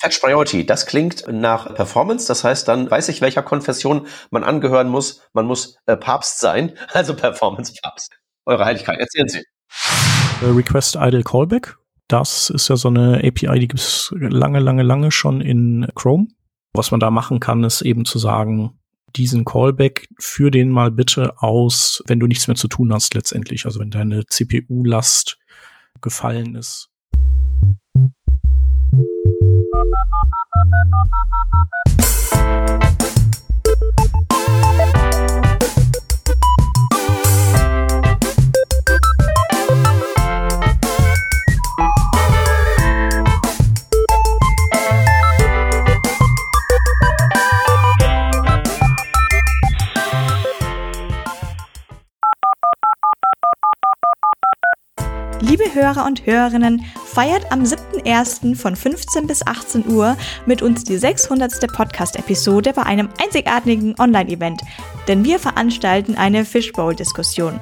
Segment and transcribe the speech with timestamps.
[0.00, 2.26] Fetch Priority, das klingt nach Performance.
[2.26, 5.20] Das heißt, dann weiß ich, welcher Konfession man angehören muss.
[5.34, 8.10] Man muss äh, Papst sein, also Performance Papst.
[8.46, 9.44] Eure Heiligkeit, erzählen Sie.
[10.42, 11.76] Request Idle Callback.
[12.08, 16.28] Das ist ja so eine API, die gibt es lange, lange, lange schon in Chrome.
[16.72, 18.80] Was man da machen kann, ist eben zu sagen,
[19.16, 23.66] diesen Callback für den mal bitte aus, wenn du nichts mehr zu tun hast letztendlich.
[23.66, 25.36] Also wenn deine CPU-Last
[26.00, 26.88] gefallen ist.
[55.42, 57.64] Liebe Hörer und Hörerinnen, feiert am
[58.04, 58.56] 7.1.
[58.56, 61.72] von 15 bis 18 Uhr mit uns die 600.
[61.72, 64.62] Podcast-Episode bei einem einzigartigen Online-Event,
[65.08, 67.58] denn wir veranstalten eine Fishbowl-Diskussion.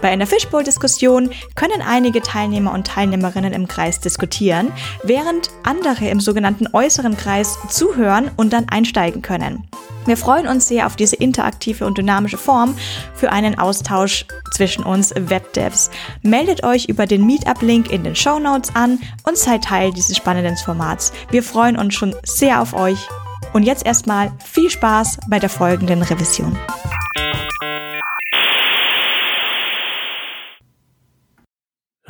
[0.00, 6.68] Bei einer Fishbowl-Diskussion können einige Teilnehmer und Teilnehmerinnen im Kreis diskutieren, während andere im sogenannten
[6.72, 9.68] äußeren Kreis zuhören und dann einsteigen können.
[10.06, 12.74] Wir freuen uns sehr auf diese interaktive und dynamische Form
[13.14, 15.90] für einen Austausch zwischen uns Webdevs.
[16.22, 20.56] Meldet euch über den Meetup-Link in den Show Notes an und seid Teil dieses spannenden
[20.56, 21.12] Formats.
[21.30, 23.08] Wir freuen uns schon sehr auf euch.
[23.52, 26.56] Und jetzt erstmal viel Spaß bei der folgenden Revision.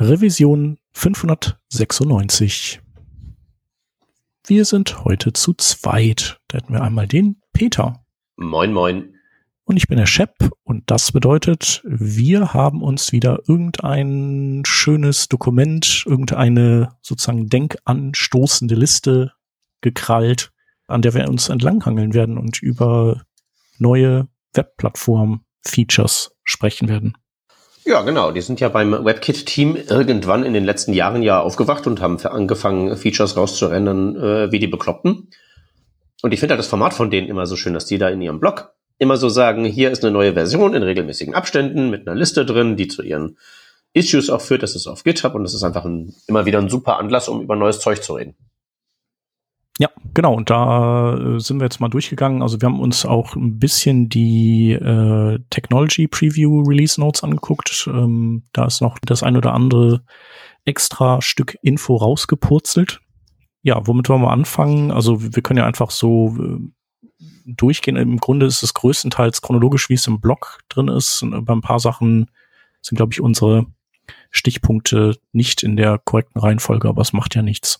[0.01, 2.81] Revision 596.
[4.47, 6.39] Wir sind heute zu zweit.
[6.47, 8.03] Da hätten wir einmal den Peter.
[8.35, 9.13] Moin, moin.
[9.63, 16.03] Und ich bin der Shep und das bedeutet, wir haben uns wieder irgendein schönes Dokument,
[16.07, 19.33] irgendeine sozusagen denkanstoßende Liste
[19.81, 20.51] gekrallt,
[20.87, 23.21] an der wir uns entlanghangeln werden und über
[23.77, 27.13] neue Webplattform-Features sprechen werden.
[27.83, 28.31] Ja, genau.
[28.31, 32.95] Die sind ja beim WebKit-Team irgendwann in den letzten Jahren ja aufgewacht und haben angefangen,
[32.95, 35.29] Features rauszurendern äh, wie die Bekloppten.
[36.21, 38.21] Und ich finde halt das Format von denen immer so schön, dass die da in
[38.21, 42.15] ihrem Blog immer so sagen, hier ist eine neue Version in regelmäßigen Abständen mit einer
[42.15, 43.37] Liste drin, die zu ihren
[43.93, 44.61] Issues auch führt.
[44.61, 47.41] Das ist auf GitHub und das ist einfach ein, immer wieder ein super Anlass, um
[47.41, 48.35] über neues Zeug zu reden.
[49.79, 50.35] Ja, genau.
[50.35, 52.41] Und da äh, sind wir jetzt mal durchgegangen.
[52.41, 57.87] Also wir haben uns auch ein bisschen die äh, Technology Preview Release Notes angeguckt.
[57.91, 60.03] Ähm, da ist noch das ein oder andere
[60.65, 63.01] extra Stück Info rausgepurzelt.
[63.63, 64.91] Ja, womit wollen wir anfangen?
[64.91, 66.59] Also wir können ja einfach so äh,
[67.45, 67.95] durchgehen.
[67.95, 71.23] Im Grunde ist es größtenteils chronologisch, wie es im Blog drin ist.
[71.23, 72.29] Und bei ein paar Sachen
[72.81, 73.67] sind, glaube ich, unsere
[74.31, 77.79] Stichpunkte nicht in der korrekten Reihenfolge, aber es macht ja nichts.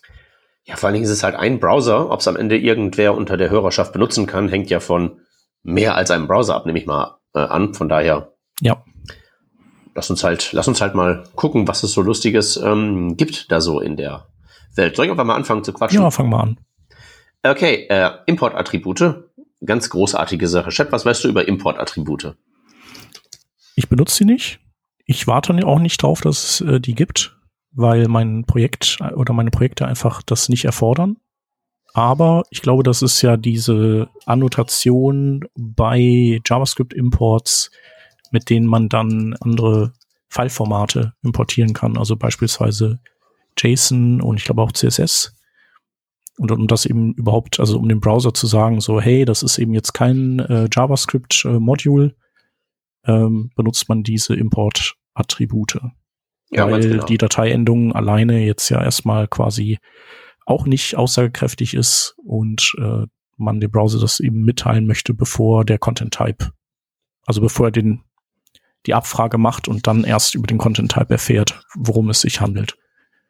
[0.64, 2.10] Ja, vor allen Dingen ist es halt ein Browser.
[2.10, 5.20] Ob es am Ende irgendwer unter der Hörerschaft benutzen kann, hängt ja von
[5.62, 7.74] mehr als einem Browser ab, nehme ich mal äh, an.
[7.74, 8.32] Von daher.
[8.60, 8.84] Ja.
[9.94, 13.60] Lass uns halt, lass uns halt mal gucken, was es so Lustiges ähm, gibt da
[13.60, 14.28] so in der
[14.74, 14.96] Welt.
[14.96, 16.00] Soll ich einfach mal anfangen zu quatschen?
[16.00, 16.60] Ja, fang mal an.
[17.42, 19.24] Okay, äh, Importattribute.
[19.64, 20.70] Ganz großartige Sache.
[20.70, 22.36] Chat, was weißt du über Importattribute?
[23.74, 24.60] Ich benutze sie nicht.
[25.04, 27.36] Ich warte auch nicht drauf, dass es äh, die gibt
[27.72, 31.16] weil mein Projekt oder meine Projekte einfach das nicht erfordern.
[31.94, 37.70] Aber ich glaube, das ist ja diese Annotation bei JavaScript-Imports,
[38.30, 39.92] mit denen man dann andere
[40.28, 41.98] File-Formate importieren kann.
[41.98, 43.00] Also beispielsweise
[43.58, 45.36] JSON und ich glaube auch CSS.
[46.38, 49.58] Und um das eben überhaupt, also um dem Browser zu sagen, so, hey, das ist
[49.58, 52.16] eben jetzt kein äh, JavaScript-Module,
[53.04, 55.78] ähm, benutzt man diese Import-Attribute.
[56.52, 57.04] Ja, weil genau.
[57.06, 59.78] die Dateiendung alleine jetzt ja erstmal quasi
[60.44, 65.78] auch nicht aussagekräftig ist und äh, man dem Browser das eben mitteilen möchte, bevor der
[65.78, 66.52] Content Type,
[67.26, 68.02] also bevor er den
[68.86, 72.76] die Abfrage macht und dann erst über den Content Type erfährt, worum es sich handelt.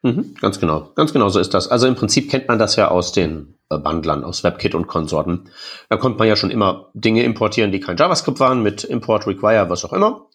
[0.01, 1.67] Mhm, ganz genau, ganz genau so ist das.
[1.67, 5.49] Also im Prinzip kennt man das ja aus den äh, Bundlern, aus WebKit und Konsorten.
[5.89, 9.69] Da konnte man ja schon immer Dinge importieren, die kein JavaScript waren, mit Import, Require,
[9.69, 10.27] was auch immer.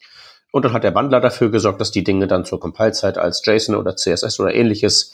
[0.51, 3.75] Und dann hat der Bundler dafür gesorgt, dass die Dinge dann zur Compile-Zeit als JSON
[3.75, 5.13] oder CSS oder ähnliches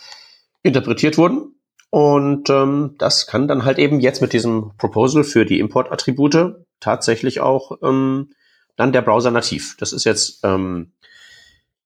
[0.64, 1.56] interpretiert wurden.
[1.90, 7.40] Und ähm, das kann dann halt eben jetzt mit diesem Proposal für die Import-Attribute tatsächlich
[7.40, 8.32] auch ähm,
[8.76, 9.76] dann der Browser nativ.
[9.80, 10.92] Das ist jetzt, ähm,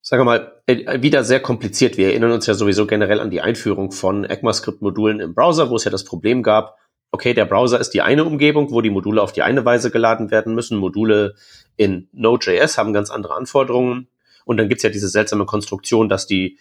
[0.02, 1.98] sagen wir mal, äh, wieder sehr kompliziert.
[1.98, 5.84] Wir erinnern uns ja sowieso generell an die Einführung von ECMAScript-Modulen im Browser, wo es
[5.84, 6.78] ja das Problem gab,
[7.12, 10.32] okay, der Browser ist die eine Umgebung, wo die Module auf die eine Weise geladen
[10.32, 10.78] werden müssen.
[10.78, 11.36] Module
[11.76, 14.08] in Node.js haben ganz andere Anforderungen.
[14.46, 16.60] Und dann gibt's ja diese seltsame Konstruktion, dass die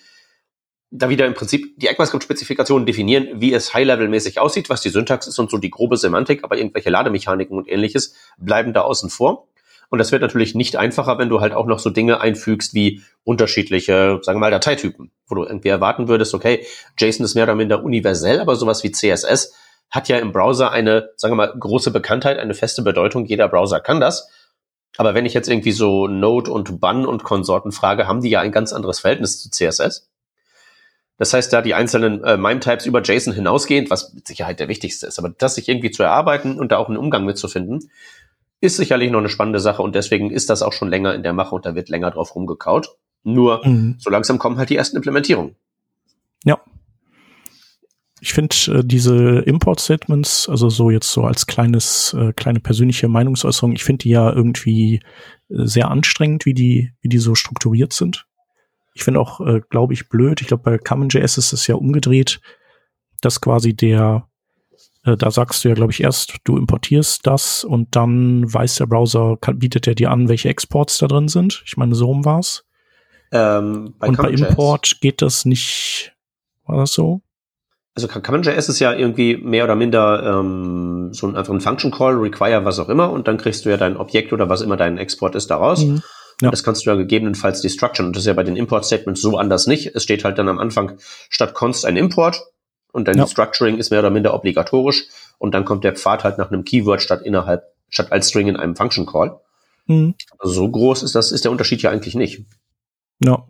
[0.91, 5.39] da wieder im Prinzip die ECMAScript-Spezifikationen definieren, wie es high-level-mäßig aussieht, was die Syntax ist
[5.39, 9.49] und so die grobe Semantik, aber irgendwelche Lademechaniken und ähnliches bleiben da außen vor.
[9.91, 13.03] Und das wird natürlich nicht einfacher, wenn du halt auch noch so Dinge einfügst wie
[13.25, 16.67] unterschiedliche, sagen wir mal, Dateitypen, wo du irgendwie erwarten würdest, okay,
[16.99, 19.55] JSON ist mehr oder minder universell, aber sowas wie CSS
[19.91, 23.25] hat ja im Browser eine, sagen wir mal, große Bekanntheit, eine feste Bedeutung.
[23.27, 24.31] Jeder Browser kann das.
[24.97, 28.41] Aber wenn ich jetzt irgendwie so Node und Bun und Konsorten frage, haben die ja
[28.41, 30.09] ein ganz anderes Verhältnis zu CSS.
[31.19, 35.07] Das heißt, da die einzelnen äh, MIME-Types über JSON hinausgehend, was mit Sicherheit der wichtigste
[35.07, 37.91] ist, aber das sich irgendwie zu erarbeiten und da auch einen Umgang mitzufinden,
[38.61, 41.33] ist sicherlich noch eine spannende Sache und deswegen ist das auch schon länger in der
[41.33, 42.97] Mache und da wird länger drauf rumgekaut.
[43.25, 43.97] Nur mhm.
[43.99, 45.57] so langsam kommen halt die ersten Implementierungen.
[46.45, 46.61] Ja.
[48.21, 53.73] Ich finde äh, diese Import-Statements, also so jetzt so als kleines, äh, kleine persönliche Meinungsäußerung,
[53.73, 54.97] ich finde die ja irgendwie
[55.49, 58.27] äh, sehr anstrengend, wie die, wie die so strukturiert sind.
[58.95, 60.41] Ich finde auch, äh, glaube ich, blöd.
[60.41, 62.41] Ich glaube, bei CommonJS ist es ja umgedreht,
[63.21, 64.29] dass quasi der,
[65.05, 68.87] äh, da sagst du ja, glaube ich, erst, du importierst das und dann weiß der
[68.87, 71.63] Browser, kann, bietet er dir an, welche Exports da drin sind.
[71.67, 72.65] Ich meine, so rum war's.
[73.31, 76.17] Ähm, bei und bei Import geht das nicht,
[76.65, 77.23] war das so?
[77.99, 82.15] Also CommonJS ist ja irgendwie mehr oder minder ähm, so ein, einfach ein Function Call,
[82.15, 84.99] Require, was auch immer, und dann kriegst du ja dein Objekt oder was immer dein
[84.99, 85.85] Export ist daraus.
[85.85, 86.03] Mhm.
[86.41, 86.51] Ja.
[86.51, 88.07] Das kannst du ja gegebenenfalls destruction.
[88.07, 89.97] Und das ist ja bei den Import-Statements so anders nicht.
[89.97, 90.99] Es steht halt dann am Anfang
[91.29, 92.45] statt const ein Import
[92.93, 93.27] und dein ja.
[93.27, 95.09] Structuring ist mehr oder minder obligatorisch
[95.39, 98.57] und dann kommt der Pfad halt nach einem Keyword statt innerhalb, statt als String in
[98.57, 99.41] einem Function Call.
[99.87, 100.15] Mhm.
[100.39, 102.45] Also so groß ist das, ist der Unterschied ja eigentlich nicht.
[103.19, 103.45] Ja.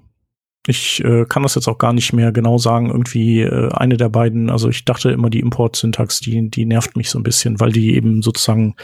[0.66, 2.90] Ich äh, kann das jetzt auch gar nicht mehr genau sagen.
[2.90, 7.10] Irgendwie äh, eine der beiden, also ich dachte immer, die Import-Syntax, die, die nervt mich
[7.10, 8.74] so ein bisschen, weil die eben sozusagen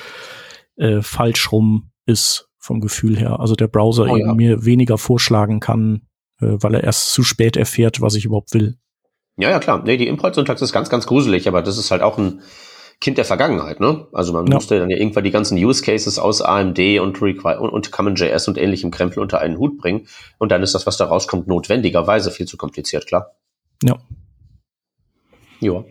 [0.77, 3.41] äh, falsch rum ist vom Gefühl her.
[3.41, 4.35] Also der Browser oh, ja.
[4.35, 6.03] mir weniger vorschlagen kann,
[6.41, 8.79] äh, weil er erst zu spät erfährt, was ich überhaupt will.
[9.37, 9.83] Ja, ja, klar.
[9.85, 12.41] Nee, die Import-Syntax ist ganz, ganz gruselig, aber das ist halt auch ein
[13.05, 14.07] Kind der Vergangenheit, ne?
[14.15, 14.55] Also man ja.
[14.55, 18.49] musste dann ja irgendwann die ganzen Use Cases aus AMD und, Require und, und CommonJS
[18.49, 20.09] und ähnlichem Krempel unter einen Hut bringen.
[20.39, 23.35] Und dann ist das, was da rauskommt, notwendigerweise viel zu kompliziert, klar.
[23.83, 23.99] Ja.
[25.61, 25.85] Ja.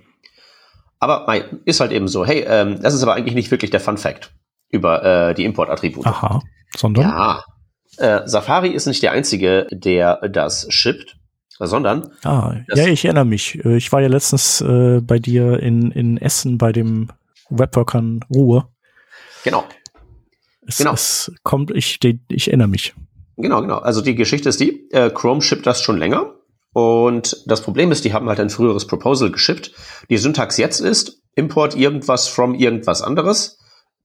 [0.97, 1.31] Aber
[1.65, 4.33] ist halt eben so, hey, ähm, das ist aber eigentlich nicht wirklich der Fun Fact
[4.69, 6.07] über äh, die Import-Attribute.
[6.07, 6.41] Aha.
[6.75, 7.09] Sondern?
[7.09, 7.43] Ja.
[7.97, 11.17] Äh, Safari ist nicht der einzige, der das shippt,
[11.59, 12.09] sondern.
[12.23, 13.63] Ah, ja, ich erinnere mich.
[13.63, 17.09] Äh, ich war ja letztens äh, bei dir in, in Essen bei dem
[17.49, 18.67] Webworkern Ruhe.
[19.43, 19.63] Genau.
[20.65, 20.93] Es, genau.
[20.93, 22.93] es kommt, ich, ich erinnere mich.
[23.37, 23.77] Genau, genau.
[23.77, 26.35] Also die Geschichte ist die, äh, Chrome shippt das schon länger.
[26.73, 29.73] Und das Problem ist, die haben halt ein früheres Proposal geschippt.
[30.09, 33.59] Die Syntax jetzt ist, import irgendwas from irgendwas anderes.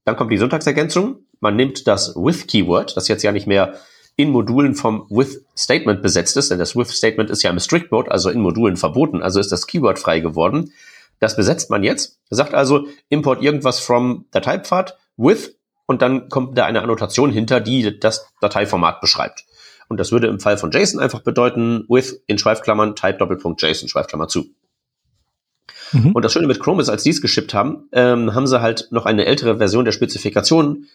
[0.04, 3.74] Dann kommt die Syntaxergänzung man nimmt das with-Keyword, das jetzt ja nicht mehr
[4.18, 8.40] in Modulen vom with-Statement besetzt ist, denn das with-Statement ist ja im Strict-Mode, also in
[8.40, 10.72] Modulen verboten, also ist das Keyword frei geworden.
[11.20, 15.54] Das besetzt man jetzt, sagt also import irgendwas from Dateipfad with
[15.86, 19.44] und dann kommt da eine Annotation hinter, die das Dateiformat beschreibt.
[19.88, 23.88] Und das würde im Fall von JSON einfach bedeuten with in Schweifklammern type Doppelpunkt JSON
[23.88, 24.46] Schweifklammer zu.
[25.92, 26.10] Mhm.
[26.10, 28.88] Und das Schöne mit Chrome ist, als die es geschippt haben, ähm, haben sie halt
[28.90, 30.86] noch eine ältere Version der Spezifikation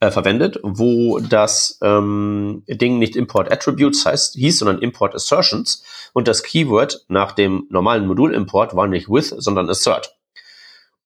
[0.00, 5.82] äh, verwendet, wo das ähm, Ding nicht Import Attributes heißt, hieß, sondern Import Assertions
[6.12, 10.16] und das Keyword nach dem normalen Modul-Import war nicht with, sondern assert.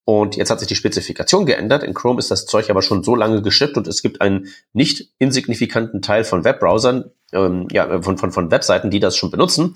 [0.05, 1.85] Und jetzt hat sich die Spezifikation geändert.
[1.85, 5.13] In Chrome ist das Zeug aber schon so lange geschippt und es gibt einen nicht
[5.19, 9.75] insignifikanten Teil von Webbrowsern, ähm, ja, von, von, von Webseiten, die das schon benutzen.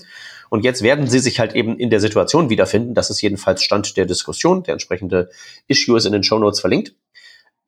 [0.51, 3.97] Und jetzt werden sie sich halt eben in der Situation wiederfinden, das ist jedenfalls Stand
[3.97, 5.31] der Diskussion, der entsprechende
[5.69, 6.95] Issue ist in den Show Notes verlinkt,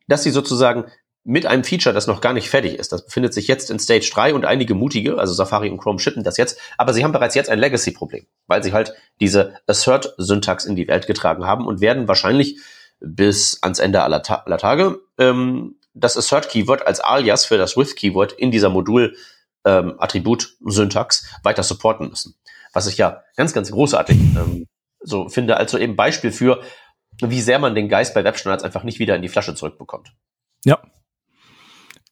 [0.08, 0.86] dass sie sozusagen
[1.26, 2.92] mit einem Feature, das noch gar nicht fertig ist.
[2.92, 6.22] Das befindet sich jetzt in Stage 3 und einige mutige, also Safari und Chrome schippen
[6.22, 10.76] das jetzt, aber sie haben bereits jetzt ein Legacy-Problem, weil sie halt diese Assert-Syntax in
[10.76, 12.60] die Welt getragen haben und werden wahrscheinlich
[13.00, 18.30] bis ans Ende aller, Ta aller Tage ähm, das Assert-Keyword als Alias für das With-Keyword
[18.32, 22.36] in dieser Modul-Attribut-Syntax ähm, weiter supporten müssen.
[22.72, 24.68] Was ich ja ganz, ganz großartig ähm,
[25.00, 26.62] so finde, also eben Beispiel für,
[27.20, 30.12] wie sehr man den Geist bei Webstandards einfach nicht wieder in die Flasche zurückbekommt.
[30.64, 30.78] Ja,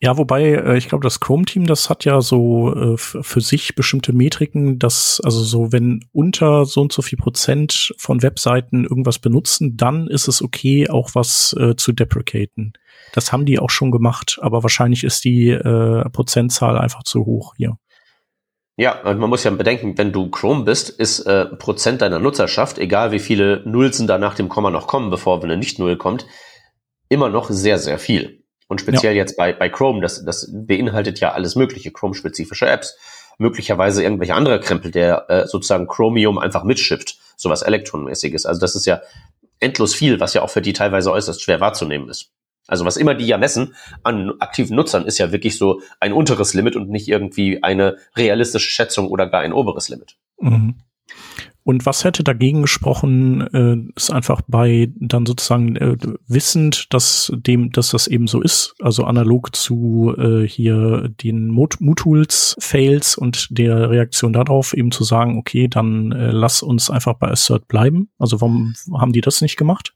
[0.04, 4.12] ja, wobei, äh, ich glaube, das Chrome-Team, das hat ja so äh, für sich bestimmte
[4.12, 9.78] Metriken, dass, also so, wenn unter so und so viel Prozent von Webseiten irgendwas benutzen,
[9.78, 12.74] dann ist es okay, auch was äh, zu deprecaten.
[13.14, 17.54] Das haben die auch schon gemacht, aber wahrscheinlich ist die äh, Prozentzahl einfach zu hoch
[17.56, 17.78] hier.
[18.76, 22.76] Ja, und man muss ja bedenken, wenn du Chrome bist, ist äh, Prozent deiner Nutzerschaft,
[22.76, 26.26] egal wie viele Nulls da nach dem Komma noch kommen, bevor eine Nicht-Null kommt,
[27.08, 28.43] immer noch sehr, sehr viel.
[28.66, 29.18] Und speziell ja.
[29.18, 32.96] jetzt bei, bei Chrome, das, das beinhaltet ja alles mögliche, Chrome-spezifische Apps,
[33.38, 38.46] möglicherweise irgendwelche andere Krempel, der äh, sozusagen Chromium einfach mitschippt, sowas elektronmäßiges.
[38.46, 39.00] Also das ist ja
[39.60, 42.30] endlos viel, was ja auch für die teilweise äußerst schwer wahrzunehmen ist.
[42.66, 46.54] Also was immer die ja messen an aktiven Nutzern, ist ja wirklich so ein unteres
[46.54, 50.16] Limit und nicht irgendwie eine realistische Schätzung oder gar ein oberes Limit.
[50.40, 50.76] Mhm.
[51.64, 57.72] Und was hätte dagegen gesprochen, äh, ist einfach bei dann sozusagen äh, wissend, dass dem,
[57.72, 63.88] dass das eben so ist, also analog zu äh, hier den Mutools Fails und der
[63.88, 68.10] Reaktion darauf eben zu sagen, okay, dann äh, lass uns einfach bei Assert bleiben.
[68.18, 69.94] Also warum haben die das nicht gemacht?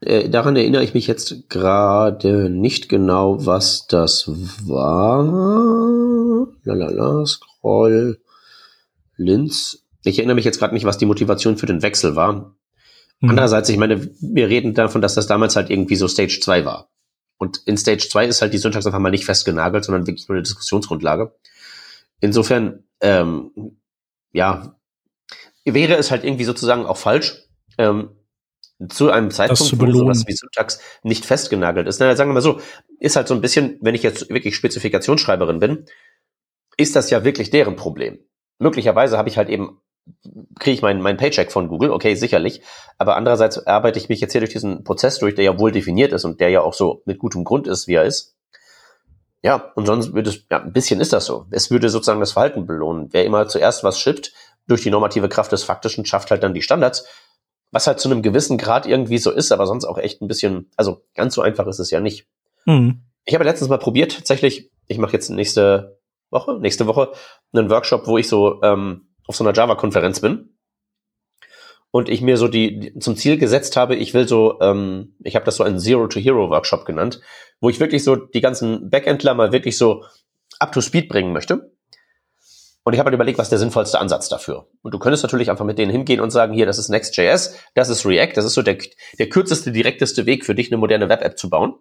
[0.00, 4.28] Äh, daran erinnere ich mich jetzt gerade nicht genau, was das
[4.66, 5.24] war.
[6.64, 8.20] Lalala, Scroll,
[9.16, 9.84] Linz.
[10.04, 12.56] Ich erinnere mich jetzt gerade nicht, was die Motivation für den Wechsel war.
[13.20, 13.30] Mhm.
[13.30, 16.90] Andererseits, ich meine, wir reden davon, dass das damals halt irgendwie so Stage 2 war.
[17.38, 20.36] Und in Stage 2 ist halt die Syntax einfach mal nicht festgenagelt, sondern wirklich nur
[20.36, 21.34] eine Diskussionsgrundlage.
[22.20, 23.78] Insofern, ähm,
[24.32, 24.76] ja,
[25.64, 27.44] wäre es halt irgendwie sozusagen auch falsch,
[27.78, 28.10] ähm,
[28.88, 31.98] zu einem Zeitpunkt, wo sowas wie Syntax nicht festgenagelt ist.
[31.98, 32.60] Na, sagen wir mal so,
[33.00, 35.84] ist halt so ein bisschen, wenn ich jetzt wirklich Spezifikationsschreiberin bin,
[36.76, 38.20] ist das ja wirklich deren Problem.
[38.60, 39.80] Möglicherweise habe ich halt eben,
[40.58, 42.62] kriege ich meinen mein Paycheck von Google, okay, sicherlich,
[42.96, 46.12] aber andererseits arbeite ich mich jetzt hier durch diesen Prozess durch, der ja wohl definiert
[46.12, 48.36] ist und der ja auch so mit gutem Grund ist, wie er ist.
[49.42, 51.46] Ja, und sonst würde es, ja, ein bisschen ist das so.
[51.50, 53.08] Es würde sozusagen das Verhalten belohnen.
[53.12, 54.32] Wer immer zuerst was schippt,
[54.66, 57.04] durch die normative Kraft des Faktischen, schafft halt dann die Standards
[57.70, 60.70] was halt zu einem gewissen Grad irgendwie so ist, aber sonst auch echt ein bisschen,
[60.76, 62.26] also ganz so einfach ist es ja nicht.
[62.64, 63.02] Mhm.
[63.24, 65.98] Ich habe letztens mal probiert, tatsächlich, ich mache jetzt nächste
[66.30, 67.12] Woche, nächste Woche
[67.52, 70.58] einen Workshop, wo ich so ähm, auf so einer Java-Konferenz bin
[71.90, 75.36] und ich mir so die, die, zum Ziel gesetzt habe, ich will so, ähm, ich
[75.36, 77.20] habe das so einen Zero-to-Hero-Workshop genannt,
[77.60, 80.04] wo ich wirklich so die ganzen Backendler mal wirklich so
[80.58, 81.72] up to speed bringen möchte.
[82.84, 84.68] Und ich habe halt überlegt, was der sinnvollste Ansatz dafür.
[84.80, 87.90] Und du könntest natürlich einfach mit denen hingehen und sagen, hier, das ist Next.js, das
[87.90, 88.78] ist React, das ist so der,
[89.18, 91.74] der kürzeste, direkteste Weg für dich, eine moderne Web-App zu bauen.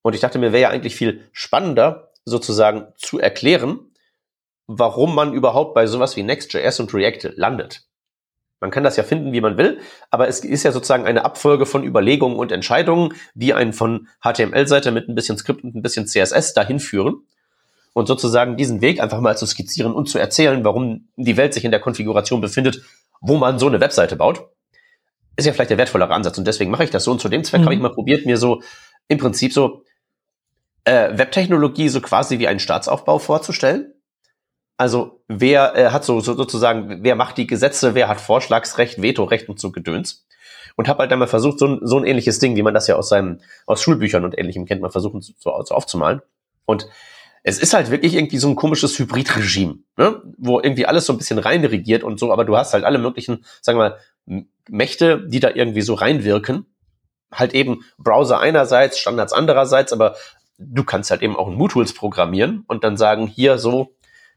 [0.00, 3.91] Und ich dachte mir, wäre ja eigentlich viel spannender, sozusagen zu erklären,
[4.78, 7.82] warum man überhaupt bei sowas wie Next.js und React landet.
[8.60, 11.66] Man kann das ja finden, wie man will, aber es ist ja sozusagen eine Abfolge
[11.66, 16.06] von Überlegungen und Entscheidungen, die einen von HTML-Seite mit ein bisschen Skript und ein bisschen
[16.06, 17.26] CSS dahin führen
[17.92, 21.64] und sozusagen diesen Weg einfach mal zu skizzieren und zu erzählen, warum die Welt sich
[21.64, 22.82] in der Konfiguration befindet,
[23.20, 24.46] wo man so eine Webseite baut,
[25.36, 27.42] ist ja vielleicht der wertvollere Ansatz und deswegen mache ich das so und zu dem
[27.42, 27.64] Zweck mhm.
[27.64, 28.62] habe ich mal probiert, mir so
[29.08, 29.82] im Prinzip so
[30.84, 33.91] äh, Webtechnologie so quasi wie einen Staatsaufbau vorzustellen.
[34.82, 39.48] Also wer äh, hat so, so sozusagen, wer macht die Gesetze, wer hat Vorschlagsrecht, Vetorecht
[39.48, 40.26] und so Gedöns
[40.74, 43.08] und habe halt einmal versucht, so, so ein ähnliches Ding, wie man das ja aus
[43.08, 46.20] seinem aus Schulbüchern und ähnlichem kennt, mal versuchen so, so aufzumalen.
[46.64, 46.88] Und
[47.44, 50.20] es ist halt wirklich irgendwie so ein komisches Hybridregime, ne?
[50.36, 53.44] wo irgendwie alles so ein bisschen reinregiert und so, aber du hast halt alle möglichen,
[53.60, 53.96] sagen wir
[54.26, 56.66] mal, Mächte, die da irgendwie so reinwirken.
[57.32, 60.16] Halt eben Browser einerseits, Standards andererseits, aber
[60.58, 63.94] du kannst halt eben auch ein MooTools programmieren und dann sagen, hier so,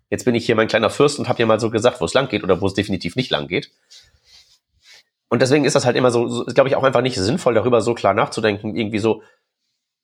[0.10, 2.14] jetzt bin ich hier mein kleiner Fürst und habe dir mal so gesagt, wo es
[2.14, 3.72] lang geht oder wo es definitiv nicht lang geht.
[5.30, 7.82] Und deswegen ist das halt immer so, so glaube ich, auch einfach nicht sinnvoll, darüber
[7.82, 9.24] so klar nachzudenken, irgendwie so,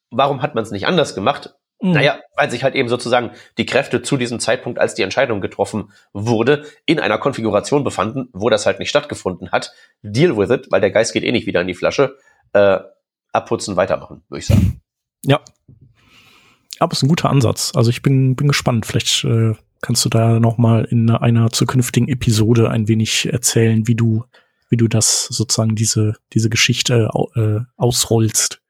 [0.09, 1.55] warum hat man es nicht anders gemacht?
[1.81, 1.93] Mhm.
[1.93, 5.91] Naja, weil sich halt eben sozusagen die Kräfte zu diesem Zeitpunkt, als die Entscheidung getroffen
[6.13, 9.73] wurde, in einer Konfiguration befanden, wo das halt nicht stattgefunden hat.
[10.01, 12.17] Deal with it, weil der Geist geht eh nicht wieder in die Flasche.
[12.53, 12.79] Äh,
[13.33, 14.81] abputzen, weitermachen, würde ich sagen.
[15.23, 15.39] Ja.
[16.79, 17.71] Aber es ist ein guter Ansatz.
[17.75, 18.85] Also ich bin, bin gespannt.
[18.85, 23.95] Vielleicht äh, kannst du da noch mal in einer zukünftigen Episode ein wenig erzählen, wie
[23.95, 24.23] du,
[24.69, 28.61] wie du das sozusagen diese, diese Geschichte äh, ausrollst.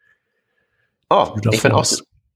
[1.10, 1.86] Oh, ich bin auch,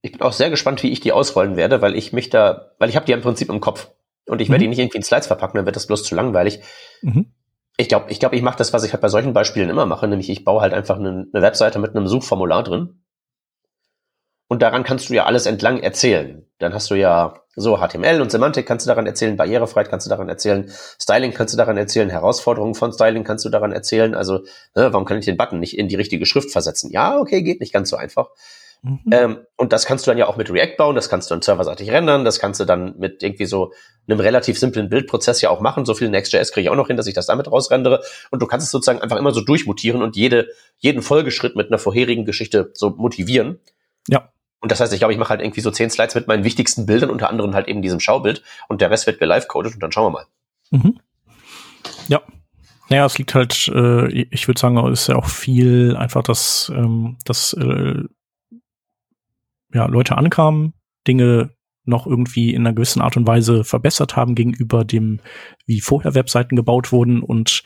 [0.01, 2.89] ich bin auch sehr gespannt, wie ich die ausrollen werde, weil ich mich da, weil
[2.89, 3.89] ich habe die im Prinzip im Kopf.
[4.27, 4.63] Und ich werde mhm.
[4.63, 6.59] die nicht irgendwie in Slides verpacken, dann wird das bloß zu langweilig.
[7.01, 7.31] Mhm.
[7.77, 10.07] Ich glaube, ich, glaub, ich mache das, was ich halt bei solchen Beispielen immer mache,
[10.07, 13.01] nämlich ich baue halt einfach eine, eine Webseite mit einem Suchformular drin.
[14.47, 16.44] Und daran kannst du ja alles entlang erzählen.
[16.59, 20.09] Dann hast du ja so HTML und Semantik kannst du daran erzählen, Barrierefreiheit kannst du
[20.09, 20.69] daran erzählen,
[21.01, 24.15] Styling kannst du daran erzählen, Herausforderungen von Styling kannst du daran erzählen.
[24.15, 24.39] Also,
[24.75, 26.91] ne, warum kann ich den Button nicht in die richtige Schrift versetzen?
[26.91, 28.29] Ja, okay, geht nicht ganz so einfach.
[28.85, 28.99] Mhm.
[29.11, 31.41] Ähm, und das kannst du dann ja auch mit React bauen, das kannst du dann
[31.41, 33.73] serverseitig rendern, das kannst du dann mit irgendwie so
[34.07, 35.85] einem relativ simplen Bildprozess ja auch machen.
[35.85, 38.03] So viel Next.js kriege ich auch noch hin, dass ich das damit rausrendere.
[38.29, 41.79] Und du kannst es sozusagen einfach immer so durchmutieren und jede, jeden Folgeschritt mit einer
[41.79, 43.59] vorherigen Geschichte so motivieren.
[44.07, 44.29] Ja.
[44.65, 46.87] Und das heißt, ich glaube, ich mache halt irgendwie so zehn Slides mit meinen wichtigsten
[46.87, 48.41] Bildern, unter anderem halt eben diesem Schaubild.
[48.67, 50.25] Und der Rest wird gelive-coded und dann schauen wir mal.
[50.71, 50.99] Mhm.
[52.07, 52.23] Ja,
[52.89, 57.19] naja, es liegt halt, äh, ich würde sagen, ist ja auch viel einfach das, ähm,
[57.25, 58.05] das äh,
[59.71, 60.73] ja, Leute ankamen,
[61.07, 61.51] Dinge
[61.83, 65.19] noch irgendwie in einer gewissen Art und Weise verbessert haben gegenüber dem,
[65.67, 67.61] wie vorher Webseiten gebaut wurden und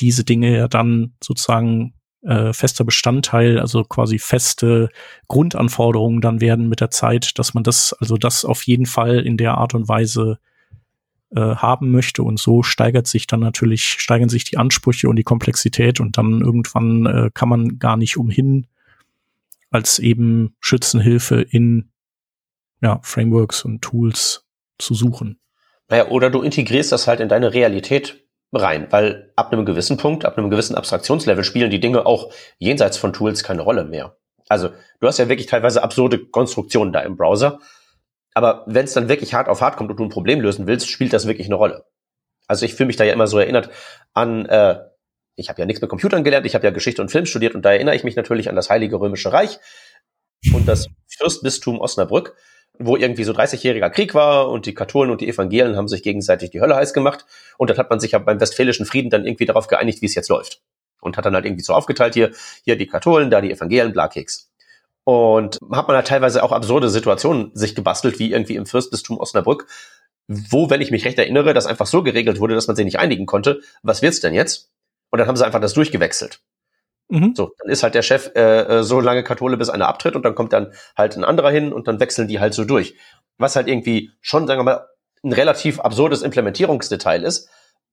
[0.00, 1.95] diese Dinge ja dann sozusagen
[2.26, 4.88] äh, fester Bestandteil, also quasi feste
[5.28, 9.36] Grundanforderungen dann werden mit der Zeit, dass man das, also das auf jeden Fall in
[9.36, 10.38] der Art und Weise
[11.34, 15.22] äh, haben möchte und so steigert sich dann natürlich, steigern sich die Ansprüche und die
[15.22, 18.66] Komplexität und dann irgendwann äh, kann man gar nicht umhin,
[19.70, 21.90] als eben Schützenhilfe in
[22.82, 24.46] ja, Frameworks und Tools
[24.78, 25.38] zu suchen.
[25.88, 30.24] Naja, oder du integrierst das halt in deine Realität rein, weil ab einem gewissen Punkt,
[30.24, 34.16] ab einem gewissen Abstraktionslevel spielen die Dinge auch jenseits von Tools keine Rolle mehr.
[34.48, 37.58] Also du hast ja wirklich teilweise absurde Konstruktionen da im Browser,
[38.34, 40.88] aber wenn es dann wirklich hart auf hart kommt und du ein Problem lösen willst,
[40.88, 41.84] spielt das wirklich eine Rolle.
[42.46, 43.70] Also ich fühle mich da ja immer so erinnert
[44.12, 44.78] an, äh,
[45.34, 47.62] ich habe ja nichts mit Computern gelernt, ich habe ja Geschichte und Film studiert und
[47.62, 49.58] da erinnere ich mich natürlich an das Heilige Römische Reich
[50.54, 52.36] und das Fürstbistum Osnabrück
[52.78, 56.50] wo irgendwie so 30-jähriger Krieg war und die Katholen und die Evangelien haben sich gegenseitig
[56.50, 57.26] die Hölle heiß gemacht.
[57.58, 60.14] Und dann hat man sich ja beim Westfälischen Frieden dann irgendwie darauf geeinigt, wie es
[60.14, 60.60] jetzt läuft.
[61.00, 62.32] Und hat dann halt irgendwie so aufgeteilt, hier,
[62.64, 64.50] hier die Katholen, da die Evangelien, bla Keks.
[65.04, 69.66] Und hat man halt teilweise auch absurde Situationen sich gebastelt, wie irgendwie im Fürstbistum Osnabrück,
[70.26, 72.98] wo, wenn ich mich recht erinnere, das einfach so geregelt wurde, dass man sich nicht
[72.98, 73.60] einigen konnte.
[73.82, 74.70] Was wird's denn jetzt?
[75.10, 76.40] Und dann haben sie einfach das durchgewechselt.
[77.08, 77.34] Mhm.
[77.36, 80.24] So, dann ist halt der Chef äh, äh, so lange Kathole, bis einer abtritt und
[80.24, 82.96] dann kommt dann halt ein anderer hin und dann wechseln die halt so durch.
[83.38, 84.86] Was halt irgendwie schon, sagen wir mal,
[85.22, 87.48] ein relativ absurdes Implementierungsdetail ist.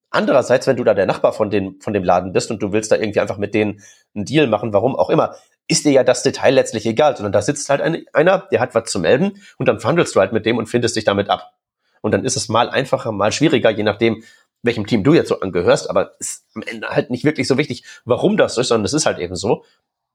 [0.10, 2.92] Andererseits, wenn du da der Nachbar von dem, von dem Laden bist und du willst
[2.92, 3.82] da irgendwie einfach mit denen
[4.16, 5.36] einen Deal machen, warum auch immer,
[5.68, 8.76] ist dir ja das Detail letztlich egal, sondern da sitzt halt ein, einer, der hat
[8.76, 11.54] was zu melden und dann verhandelst du halt mit dem und findest dich damit ab.
[12.02, 14.24] Und dann ist es mal einfacher, mal schwieriger, je nachdem,
[14.64, 17.84] welchem Team du jetzt so angehörst, aber ist am Ende halt nicht wirklich so wichtig,
[18.06, 19.64] warum das ist, sondern es ist halt eben so.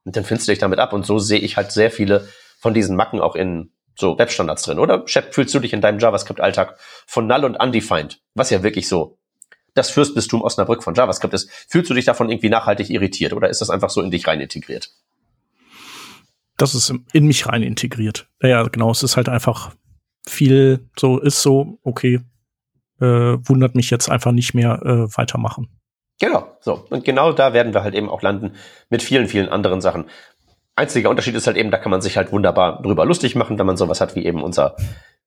[0.05, 0.91] Und dann findest du dich damit ab.
[0.91, 2.27] Und so sehe ich halt sehr viele
[2.59, 4.79] von diesen Macken auch in so Webstandards drin.
[4.79, 8.87] Oder, Shep, fühlst du dich in deinem JavaScript-Alltag von null und undefined, was ja wirklich
[8.87, 9.17] so
[9.75, 13.61] das Fürstbistum Osnabrück von JavaScript ist, fühlst du dich davon irgendwie nachhaltig irritiert oder ist
[13.61, 14.89] das einfach so in dich rein integriert?
[16.57, 18.27] Das ist in mich rein integriert.
[18.41, 18.91] Ja, genau.
[18.91, 19.73] Es ist halt einfach
[20.27, 22.19] viel so, ist so, okay,
[22.99, 25.67] äh, wundert mich jetzt einfach nicht mehr äh, weitermachen.
[26.19, 26.85] Genau, so.
[26.89, 28.53] Und genau da werden wir halt eben auch landen
[28.89, 30.05] mit vielen, vielen anderen Sachen.
[30.75, 33.65] Einziger Unterschied ist halt eben, da kann man sich halt wunderbar drüber lustig machen, wenn
[33.65, 34.75] man sowas hat wie eben unser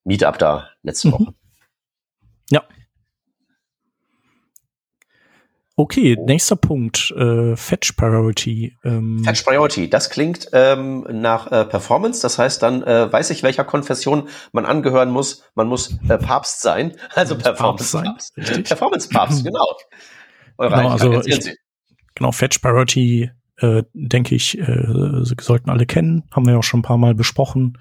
[0.04, 1.12] Meetup da letzte mhm.
[1.12, 1.34] Woche.
[2.50, 2.62] Ja,
[5.74, 8.76] Okay, nächster Punkt, äh, Fetch Priority.
[8.84, 9.22] Ähm.
[9.24, 13.64] Fetch Priority, das klingt ähm, nach äh, Performance, das heißt, dann äh, weiß ich, welcher
[13.64, 15.44] Konfession man angehören muss.
[15.54, 18.34] Man muss äh, Papst sein, also Performance Papst.
[18.36, 18.64] Papst.
[18.64, 19.76] Performance Papst, genau.
[20.58, 21.56] Eure genau, also ich,
[22.14, 26.80] genau, Fetch Priority, äh, denke ich, äh, sollten alle kennen, haben wir ja auch schon
[26.80, 27.78] ein paar Mal besprochen.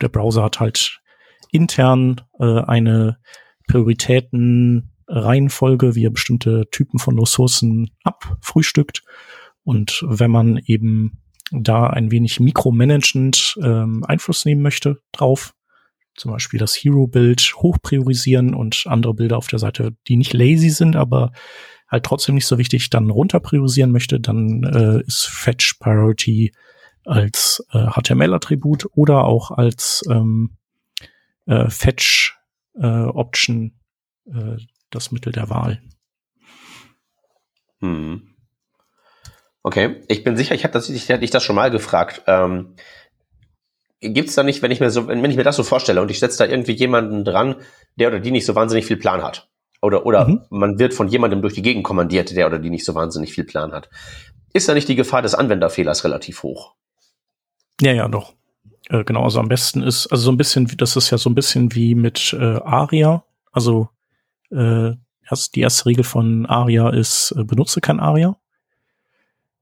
[0.00, 1.00] Der Browser hat halt
[1.50, 3.18] intern äh, eine
[3.66, 9.02] Prioritäten Reihenfolge, wie er bestimmte Typen von Ressourcen abfrühstückt.
[9.64, 15.54] Und wenn man eben da ein wenig mikromanagend ähm, Einfluss nehmen möchte drauf,
[16.16, 20.70] zum Beispiel das Hero-Bild hoch priorisieren und andere Bilder auf der Seite, die nicht lazy
[20.70, 21.32] sind, aber
[21.88, 26.52] halt trotzdem nicht so wichtig, dann runter priorisieren möchte, dann äh, ist Fetch Priority
[27.04, 30.56] als äh, HTML-Attribut oder auch als ähm,
[31.46, 32.36] äh, Fetch
[32.80, 33.08] äh,
[34.26, 34.56] äh,
[34.94, 35.82] das Mittel der Wahl.
[37.80, 38.34] Hm.
[39.62, 42.22] Okay, ich bin sicher, ich habe das, ich, ich das schon mal gefragt.
[42.26, 42.76] Ähm,
[44.00, 46.10] Gibt es da nicht, wenn ich mir so, wenn ich mir das so vorstelle und
[46.10, 47.56] ich setze da irgendwie jemanden dran,
[47.96, 49.48] der oder die nicht so wahnsinnig viel Plan hat,
[49.80, 50.42] oder oder mhm.
[50.50, 53.44] man wird von jemandem durch die Gegend kommandiert, der oder die nicht so wahnsinnig viel
[53.44, 53.88] Plan hat,
[54.52, 56.74] ist da nicht die Gefahr des Anwenderfehlers relativ hoch?
[57.80, 58.34] Ja, ja, doch.
[58.88, 61.34] Äh, genau, also am besten ist, also so ein bisschen, das ist ja so ein
[61.34, 63.24] bisschen wie mit äh, Aria.
[63.52, 63.88] Also
[64.54, 64.94] äh,
[65.28, 68.36] erst, die erste Regel von ARIA ist, äh, benutze kein ARIA.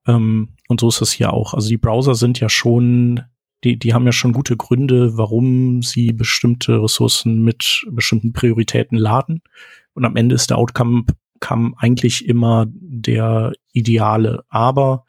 [0.06, 1.54] Ähm, und so ist es hier auch.
[1.54, 3.20] Also die Browser sind ja schon,
[3.64, 9.42] die, die haben ja schon gute Gründe, warum sie bestimmte Ressourcen mit bestimmten Prioritäten laden.
[9.94, 11.04] Und am Ende ist der Outcome
[11.40, 14.44] kam eigentlich immer der ideale.
[14.48, 15.04] Aber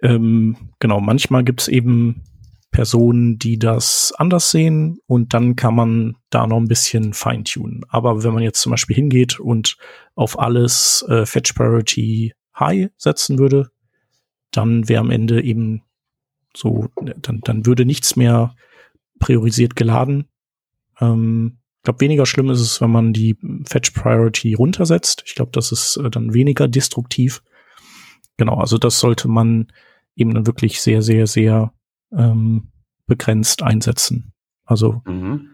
[0.00, 2.22] ähm, genau, manchmal gibt es eben
[2.72, 7.84] Personen, die das anders sehen und dann kann man da noch ein bisschen feintunen.
[7.88, 9.76] Aber wenn man jetzt zum Beispiel hingeht und
[10.14, 13.70] auf alles äh, Fetch Priority High setzen würde,
[14.50, 15.82] dann wäre am Ende eben
[16.56, 18.54] so, dann, dann würde nichts mehr
[19.20, 20.28] priorisiert geladen.
[20.98, 25.24] Ähm, ich glaube, weniger schlimm ist es, wenn man die Fetch Priority runtersetzt.
[25.26, 27.42] Ich glaube, das ist äh, dann weniger destruktiv.
[28.38, 29.70] Genau, also das sollte man
[30.16, 31.72] eben dann wirklich sehr, sehr, sehr
[32.16, 32.72] ähm,
[33.06, 34.32] begrenzt einsetzen.
[34.64, 35.50] Also mhm.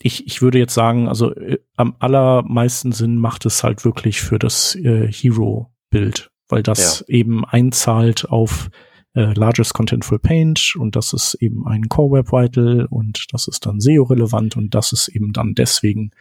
[0.00, 4.38] ich, ich würde jetzt sagen, also äh, am allermeisten Sinn macht es halt wirklich für
[4.38, 7.14] das äh, Hero-Bild, weil das ja.
[7.14, 8.70] eben einzahlt auf
[9.14, 13.66] äh, Largest Contentful Paint und das ist eben ein Core Web Vital und das ist
[13.66, 16.12] dann SEO-relevant und das ist eben dann deswegen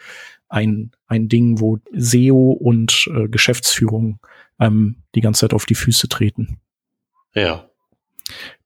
[0.50, 4.19] ein, ein Ding, wo SEO und äh, Geschäftsführung
[4.60, 6.60] ähm, die ganze Zeit auf die Füße treten.
[7.34, 7.66] Ja.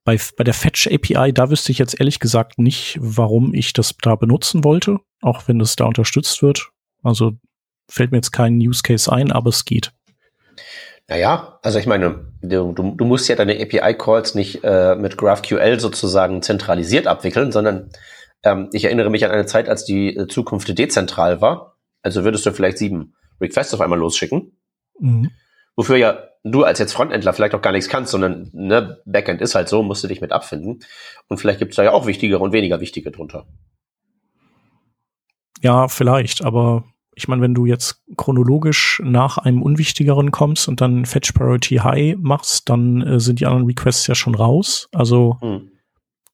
[0.04, 3.94] Bei, bei der Fetch API, da wüsste ich jetzt ehrlich gesagt nicht, warum ich das
[4.02, 6.70] da benutzen wollte, auch wenn das da unterstützt wird.
[7.02, 7.32] Also
[7.88, 9.92] fällt mir jetzt kein Use Case ein, aber es geht.
[11.08, 16.42] Naja, also ich meine, du, du, musst ja deine API-Calls nicht äh, mit GraphQL sozusagen
[16.42, 17.90] zentralisiert abwickeln, sondern
[18.44, 21.76] ähm, ich erinnere mich an eine Zeit, als die äh, Zukunft dezentral war.
[22.02, 24.56] Also würdest du vielleicht sieben Requests auf einmal losschicken.
[24.98, 25.30] Mhm.
[25.76, 29.54] Wofür ja du als jetzt Frontendler vielleicht auch gar nichts kannst, sondern ne, Backend ist
[29.54, 30.80] halt so, musst du dich mit abfinden.
[31.28, 33.46] Und vielleicht gibt es da ja auch wichtigere und weniger wichtige drunter.
[35.60, 41.04] Ja, vielleicht, aber ich meine, wenn du jetzt chronologisch nach einem unwichtigeren kommst und dann
[41.04, 44.88] Fetch Priority High machst, dann äh, sind die anderen Requests ja schon raus.
[44.92, 45.70] Also hm.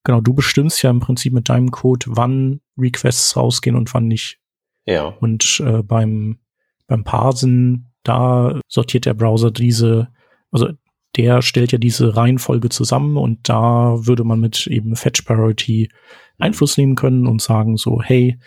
[0.05, 4.39] genau, du bestimmst ja im Prinzip mit deinem Code, wann Requests rausgehen und wann nicht.
[4.87, 5.15] Ja.
[5.21, 6.39] Und äh, beim
[6.87, 10.09] beim Parsen da sortiert der Browser diese,
[10.51, 10.69] also
[11.17, 15.91] der stellt ja diese Reihenfolge zusammen und da würde man mit eben Fetch Priority
[16.39, 18.39] Einfluss nehmen können und sagen so, hey,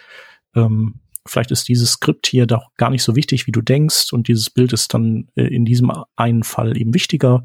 [0.56, 4.28] ähm, vielleicht ist dieses Skript hier doch gar nicht so wichtig, wie du denkst und
[4.28, 7.44] dieses Bild ist dann äh, in diesem einen Fall eben wichtiger.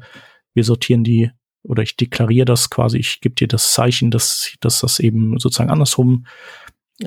[0.53, 1.31] Wir sortieren die
[1.63, 5.69] oder ich deklariere das quasi, ich gebe dir das Zeichen, dass, dass das eben sozusagen
[5.69, 6.25] andersrum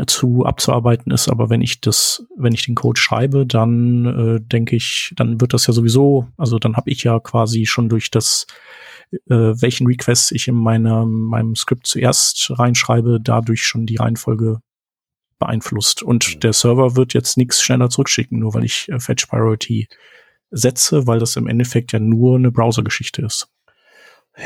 [0.06, 4.76] zu abzuarbeiten ist, aber wenn ich das, wenn ich den Code schreibe, dann äh, denke
[4.76, 8.46] ich, dann wird das ja sowieso, also dann habe ich ja quasi schon durch das,
[9.12, 14.60] äh, welchen Request ich in meiner, meinem Skript zuerst reinschreibe, dadurch schon die Reihenfolge
[15.40, 16.04] beeinflusst.
[16.04, 19.88] Und der Server wird jetzt nichts schneller zurückschicken, nur weil ich äh, Fetch Priority
[20.52, 23.48] setze, weil das im Endeffekt ja nur eine Browser-Geschichte ist.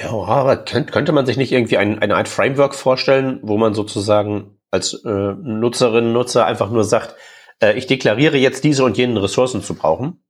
[0.02, 4.59] Ja, aber könnte man sich nicht irgendwie ein, eine Art Framework vorstellen, wo man sozusagen
[4.74, 7.14] als äh, Nutzerin, Nutzer einfach nur sagt,
[7.60, 10.22] äh, ich deklariere jetzt diese und jenen Ressourcen zu brauchen.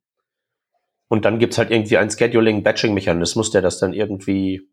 [1.09, 4.68] Und dann gibt's halt irgendwie einen Scheduling-Batching-Mechanismus, der das dann irgendwie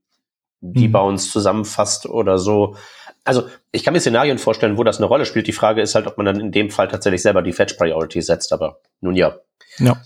[0.59, 0.91] die mhm.
[0.91, 2.75] Bounds zusammenfasst oder so.
[3.23, 5.47] Also ich kann mir Szenarien vorstellen, wo das eine Rolle spielt.
[5.47, 8.21] Die Frage ist halt, ob man dann in dem Fall tatsächlich selber die Fetch Priority
[8.21, 8.53] setzt.
[8.53, 9.37] Aber nun ja.
[9.77, 10.01] Ja.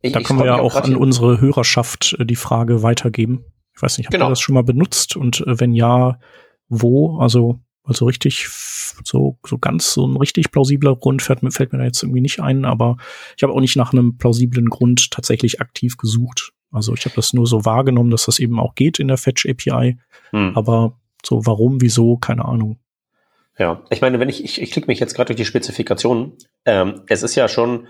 [0.00, 3.44] Ich, da können wir ja auch an unsere Hörerschaft äh, die Frage weitergeben.
[3.74, 4.26] Ich weiß nicht, habt genau.
[4.26, 5.16] ihr das schon mal benutzt?
[5.16, 6.18] Und äh, wenn ja,
[6.68, 7.18] wo?
[7.18, 8.46] Also also richtig,
[9.02, 12.20] so, so ganz so ein richtig plausibler Grund fällt mir, fällt mir da jetzt irgendwie
[12.20, 12.98] nicht ein, aber
[13.36, 16.52] ich habe auch nicht nach einem plausiblen Grund tatsächlich aktiv gesucht.
[16.70, 19.46] Also ich habe das nur so wahrgenommen, dass das eben auch geht in der Fetch
[19.48, 19.98] API.
[20.30, 20.52] Hm.
[20.54, 22.78] Aber so warum, wieso, keine Ahnung.
[23.58, 26.34] Ja, ich meine, wenn ich, ich, ich klicke mich jetzt gerade durch die Spezifikationen,
[26.66, 27.88] ähm, es ist ja schon,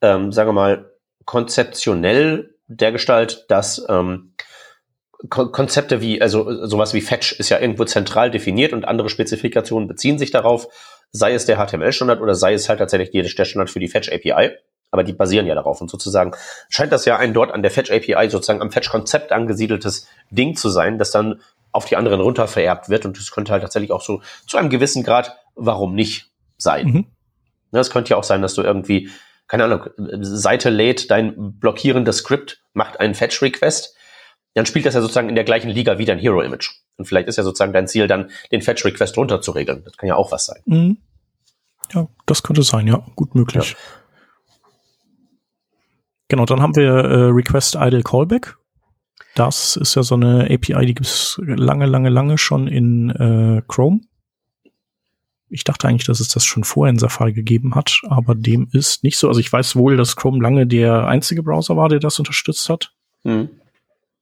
[0.00, 0.90] ähm, sagen wir mal,
[1.24, 4.32] konzeptionell der Gestalt, dass ähm,
[5.28, 10.18] Konzepte wie, also sowas wie Fetch ist ja irgendwo zentral definiert und andere Spezifikationen beziehen
[10.18, 10.68] sich darauf,
[11.10, 14.50] sei es der HTML-Standard oder sei es halt tatsächlich der Standard für die Fetch API.
[14.90, 16.32] Aber die basieren ja darauf und sozusagen
[16.70, 20.70] scheint das ja ein dort an der Fetch API sozusagen am Fetch-Konzept angesiedeltes Ding zu
[20.70, 21.40] sein, das dann
[21.72, 24.70] auf die anderen runter vererbt wird und das könnte halt tatsächlich auch so zu einem
[24.70, 26.86] gewissen Grad, warum nicht sein.
[26.86, 27.06] Mhm.
[27.70, 29.10] Das könnte ja auch sein, dass du irgendwie,
[29.46, 29.90] keine Ahnung,
[30.22, 33.94] Seite lädt, dein blockierendes Skript macht einen Fetch-Request,
[34.58, 36.70] dann spielt das ja sozusagen in der gleichen Liga wie dein Hero-Image.
[36.96, 39.84] Und vielleicht ist ja sozusagen dein Ziel dann, den Fetch-Request runterzuregeln.
[39.84, 40.60] Das kann ja auch was sein.
[40.66, 40.96] Mhm.
[41.94, 43.70] Ja, das könnte sein, ja, gut möglich.
[43.70, 43.76] Ja.
[46.26, 48.56] Genau, dann haben wir äh, Request Idle Callback.
[49.36, 53.62] Das ist ja so eine API, die gibt es lange, lange, lange schon in äh,
[53.68, 54.00] Chrome.
[55.48, 59.04] Ich dachte eigentlich, dass es das schon vorher in Safari gegeben hat, aber dem ist
[59.04, 59.28] nicht so.
[59.28, 62.92] Also ich weiß wohl, dass Chrome lange der einzige Browser war, der das unterstützt hat.
[63.22, 63.50] Mhm.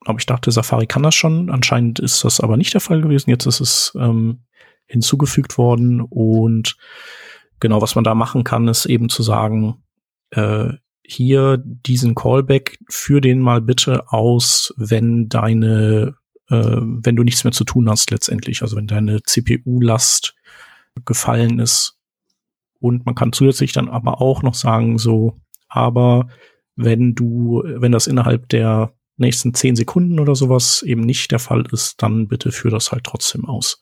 [0.06, 1.50] Aber ich dachte, Safari kann das schon.
[1.50, 3.28] Anscheinend ist das aber nicht der Fall gewesen.
[3.30, 4.44] Jetzt ist es ähm,
[4.86, 6.00] hinzugefügt worden.
[6.00, 6.76] Und
[7.58, 9.82] genau, was man da machen kann, ist eben zu sagen,
[10.30, 10.68] äh,
[11.02, 16.14] hier diesen Callback, für den mal bitte aus, wenn deine,
[16.50, 18.62] äh, wenn du nichts mehr zu tun hast letztendlich.
[18.62, 20.36] Also wenn deine CPU-Last
[21.04, 21.98] gefallen ist.
[22.78, 26.28] Und man kann zusätzlich dann aber auch noch sagen, so, aber
[26.76, 31.64] wenn du, wenn das innerhalb der nächsten zehn Sekunden oder sowas eben nicht der Fall
[31.72, 33.80] ist, dann bitte führ das halt trotzdem aus.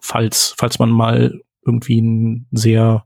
[0.00, 3.04] Falls, falls man mal irgendwie ein sehr,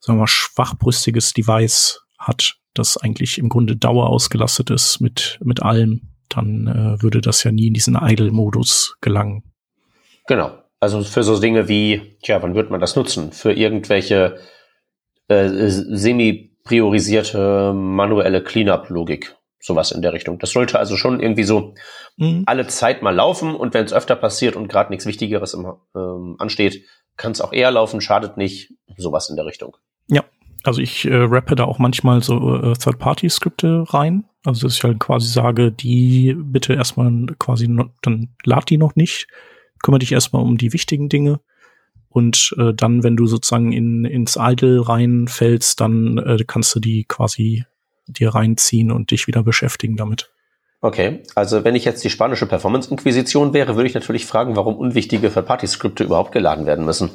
[0.00, 5.62] sagen wir mal, schwachbrüstiges Device hat, das eigentlich im Grunde Dauer ausgelastet ist mit, mit
[5.62, 9.44] allem, dann äh, würde das ja nie in diesen Idle-Modus gelangen.
[10.26, 10.58] Genau.
[10.80, 13.32] Also für so Dinge wie, tja, wann wird man das nutzen?
[13.32, 14.38] Für irgendwelche
[15.28, 19.36] äh, semi-priorisierte manuelle Cleanup-Logik.
[19.66, 20.38] Sowas in der Richtung.
[20.38, 21.74] Das sollte also schon irgendwie so
[22.16, 22.44] mhm.
[22.46, 26.36] alle Zeit mal laufen und wenn es öfter passiert und gerade nichts Wichtigeres im, ähm,
[26.38, 26.84] ansteht,
[27.16, 28.72] kann es auch eher laufen, schadet nicht.
[28.96, 29.76] Sowas in der Richtung.
[30.06, 30.22] Ja,
[30.62, 34.26] also ich äh, rappe da auch manchmal so äh, Third-Party-Skripte rein.
[34.44, 38.94] Also dass ich halt quasi sage, die bitte erstmal quasi, noch, dann lad die noch
[38.94, 39.26] nicht,
[39.82, 41.40] kümmere dich erstmal um die wichtigen Dinge.
[42.08, 47.04] Und äh, dann, wenn du sozusagen in, ins Idle reinfällst, dann äh, kannst du die
[47.04, 47.64] quasi
[48.06, 50.30] dir reinziehen und dich wieder beschäftigen damit.
[50.80, 55.32] Okay, also wenn ich jetzt die spanische Performance-Inquisition wäre, würde ich natürlich fragen, warum unwichtige
[55.32, 57.10] Third-Party-Skripte überhaupt geladen werden müssen.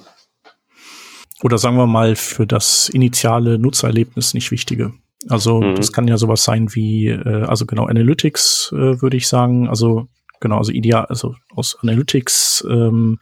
[1.43, 4.93] Oder sagen wir mal, für das initiale Nutzererlebnis nicht wichtige.
[5.29, 5.75] Also mhm.
[5.75, 9.69] das kann ja sowas sein wie, äh, also genau, Analytics äh, würde ich sagen.
[9.69, 10.07] Also
[10.39, 13.19] genau, also ideal, also aus Analytics ähm,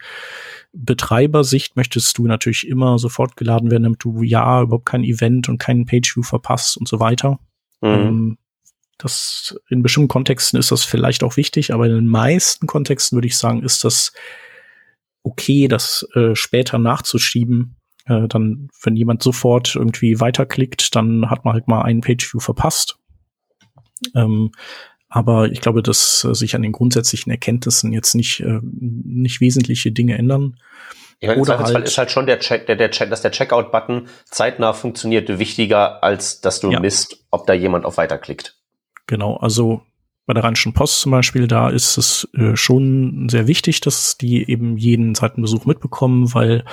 [0.72, 5.58] Betreibersicht möchtest du natürlich immer sofort geladen werden, damit du ja überhaupt kein Event und
[5.58, 7.38] keinen Pageview verpasst und so weiter.
[7.80, 7.88] Mhm.
[7.88, 8.38] Ähm,
[8.98, 13.28] das in bestimmten Kontexten ist das vielleicht auch wichtig, aber in den meisten Kontexten würde
[13.28, 14.12] ich sagen, ist das
[15.22, 17.76] okay, das äh, später nachzuschieben.
[18.04, 22.98] Äh, dann, wenn jemand sofort irgendwie weiterklickt, dann hat man halt mal einen Pageview verpasst.
[24.14, 24.50] Ähm,
[25.08, 29.92] aber ich glaube, dass äh, sich an den grundsätzlichen Erkenntnissen jetzt nicht, äh, nicht wesentliche
[29.92, 30.56] Dinge ändern.
[31.20, 34.08] Ich meine, Oder halt, ist halt schon der Check, der, der Check, dass der Checkout-Button
[34.24, 36.80] zeitnah funktioniert, wichtiger, als dass du ja.
[36.80, 38.56] misst, ob da jemand auf Weiter klickt.
[39.06, 39.82] Genau, also
[40.24, 44.48] bei der Rheinischen Post zum Beispiel, da ist es äh, schon sehr wichtig, dass die
[44.48, 46.64] eben jeden Seitenbesuch mitbekommen, weil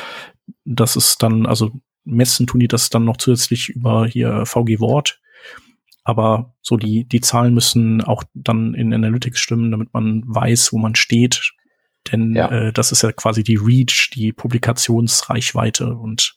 [0.63, 1.71] das ist dann, also
[2.05, 5.19] messen tun die das dann noch zusätzlich über hier VG Wort.
[6.05, 10.77] Aber so die, die Zahlen müssen auch dann in Analytics stimmen, damit man weiß, wo
[10.77, 11.53] man steht,
[12.12, 12.50] denn ja.
[12.50, 16.36] äh, das ist ja quasi die Reach, die Publikationsreichweite und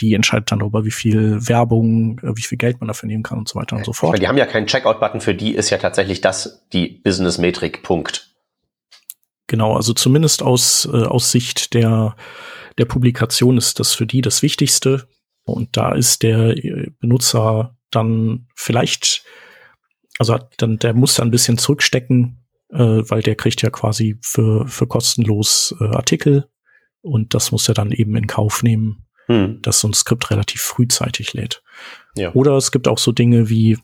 [0.00, 3.38] die entscheidet dann darüber, wie viel Werbung, äh, wie viel Geld man dafür nehmen kann
[3.38, 4.12] und so weiter und so fort.
[4.12, 8.34] Meine, die haben ja keinen Checkout-Button, für die ist ja tatsächlich das die Business-Metrik, Punkt.
[9.46, 12.16] Genau, also zumindest aus, äh, aus Sicht der,
[12.76, 15.08] der Publikation ist das für die das Wichtigste.
[15.44, 19.24] Und da ist der äh, Benutzer dann vielleicht,
[20.18, 24.66] also dann, der muss dann ein bisschen zurückstecken, äh, weil der kriegt ja quasi für,
[24.66, 26.48] für kostenlos äh, Artikel
[27.00, 29.60] und das muss er dann eben in Kauf nehmen, hm.
[29.62, 31.62] dass so ein Skript relativ frühzeitig lädt.
[32.16, 32.32] Ja.
[32.34, 33.78] Oder es gibt auch so Dinge wie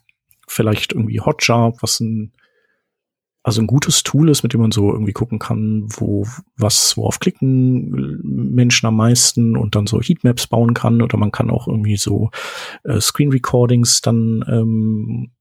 [0.46, 2.32] vielleicht irgendwie Hotjar, was ein
[3.44, 7.20] also ein gutes Tool ist, mit dem man so irgendwie gucken kann, wo was worauf
[7.20, 11.98] klicken Menschen am meisten und dann so Heatmaps bauen kann oder man kann auch irgendwie
[11.98, 12.30] so
[12.84, 15.32] äh, Screen Recordings dann ähm,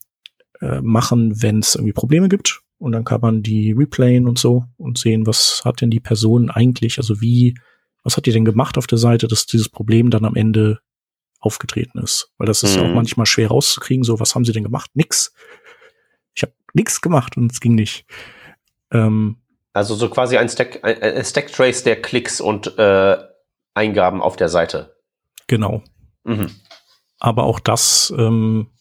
[0.59, 4.65] äh, machen, wenn es irgendwie Probleme gibt und dann kann man die replayen und so
[4.77, 7.55] und sehen, was hat denn die Person eigentlich, also wie,
[8.03, 10.79] was hat die denn gemacht auf der Seite, dass dieses Problem dann am Ende
[11.39, 12.33] aufgetreten ist.
[12.37, 12.77] Weil das ist mhm.
[12.77, 12.95] ja auch mhm.
[12.95, 14.91] manchmal schwer rauszukriegen, so, was haben sie denn gemacht?
[14.95, 15.33] Nix.
[16.35, 18.05] Ich habe nix gemacht und es ging nicht.
[18.91, 19.37] Ähm,
[19.71, 23.17] also so quasi ein Stack, ein Stack Trace der Klicks und äh,
[23.73, 24.97] Eingaben auf der Seite.
[25.47, 25.83] Genau.
[26.25, 26.51] Mhm.
[27.19, 28.71] Aber auch das, ähm,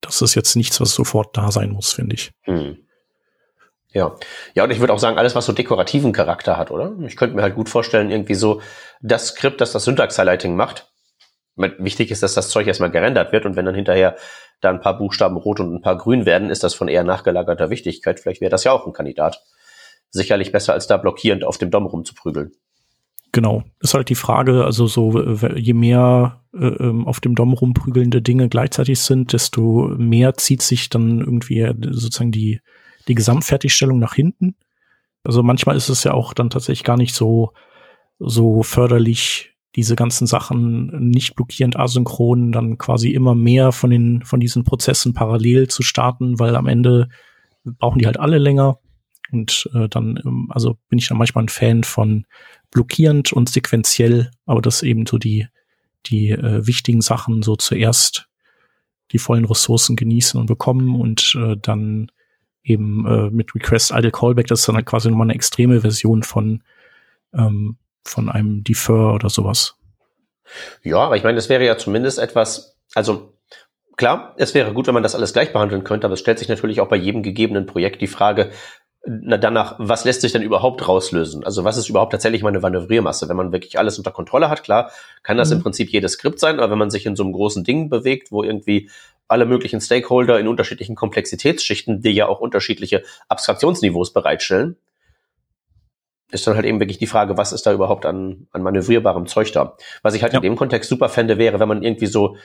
[0.00, 2.32] das ist jetzt nichts, was sofort da sein muss, finde ich.
[2.46, 2.78] Mhm.
[3.92, 4.16] Ja,
[4.54, 6.92] ja, und ich würde auch sagen, alles, was so dekorativen Charakter hat, oder?
[7.06, 8.62] Ich könnte mir halt gut vorstellen, irgendwie so
[9.02, 10.90] das Skript, das das Syntax-Highlighting macht.
[11.56, 14.16] Wichtig ist, dass das Zeug erstmal gerendert wird und wenn dann hinterher
[14.62, 17.68] da ein paar Buchstaben rot und ein paar grün werden, ist das von eher nachgelagerter
[17.68, 18.20] Wichtigkeit.
[18.20, 19.42] Vielleicht wäre das ja auch ein Kandidat.
[20.08, 22.52] Sicherlich besser, als da blockierend auf dem DOM rumzuprügeln.
[23.32, 25.18] Genau, ist halt die Frage, also so,
[25.56, 30.90] je mehr äh, ähm, auf dem DOM rumprügelnde Dinge gleichzeitig sind, desto mehr zieht sich
[30.90, 32.60] dann irgendwie sozusagen die,
[33.08, 34.54] die Gesamtfertigstellung nach hinten.
[35.24, 37.52] Also manchmal ist es ja auch dann tatsächlich gar nicht so,
[38.18, 44.38] so förderlich, diese ganzen Sachen nicht blockierend asynchron, dann quasi immer mehr von den, von
[44.38, 47.08] diesen Prozessen parallel zu starten, weil am Ende
[47.64, 48.78] brauchen die halt alle länger.
[49.30, 52.26] Und äh, dann, ähm, also bin ich dann manchmal ein Fan von
[52.70, 55.46] blockierend und sequenziell, aber dass eben so die,
[56.06, 58.28] die äh, wichtigen Sachen so zuerst
[59.12, 62.10] die vollen Ressourcen genießen und bekommen und äh, dann
[62.62, 66.22] eben äh, mit Request Idle Callback, das ist dann halt quasi nochmal eine extreme Version
[66.22, 66.62] von,
[67.34, 69.76] ähm, von einem Defer oder sowas.
[70.82, 73.34] Ja, aber ich meine, das wäre ja zumindest etwas, also
[73.96, 76.48] klar, es wäre gut, wenn man das alles gleich behandeln könnte, aber es stellt sich
[76.48, 78.50] natürlich auch bei jedem gegebenen Projekt die Frage,
[79.04, 81.42] na, danach, was lässt sich denn überhaupt rauslösen?
[81.42, 83.28] Also was ist überhaupt tatsächlich meine Manövriermasse?
[83.28, 84.92] Wenn man wirklich alles unter Kontrolle hat, klar,
[85.24, 85.56] kann das mhm.
[85.56, 88.30] im Prinzip jedes Skript sein, aber wenn man sich in so einem großen Ding bewegt,
[88.30, 88.90] wo irgendwie
[89.32, 94.76] alle möglichen Stakeholder in unterschiedlichen Komplexitätsschichten, die ja auch unterschiedliche Abstraktionsniveaus bereitstellen,
[96.30, 99.52] ist dann halt eben wirklich die Frage, was ist da überhaupt an, an manövrierbarem Zeug
[99.52, 99.76] da?
[100.02, 100.38] Was ich halt Ja.
[100.38, 102.36] in dem Kontext super fände, wäre, wenn man irgendwie so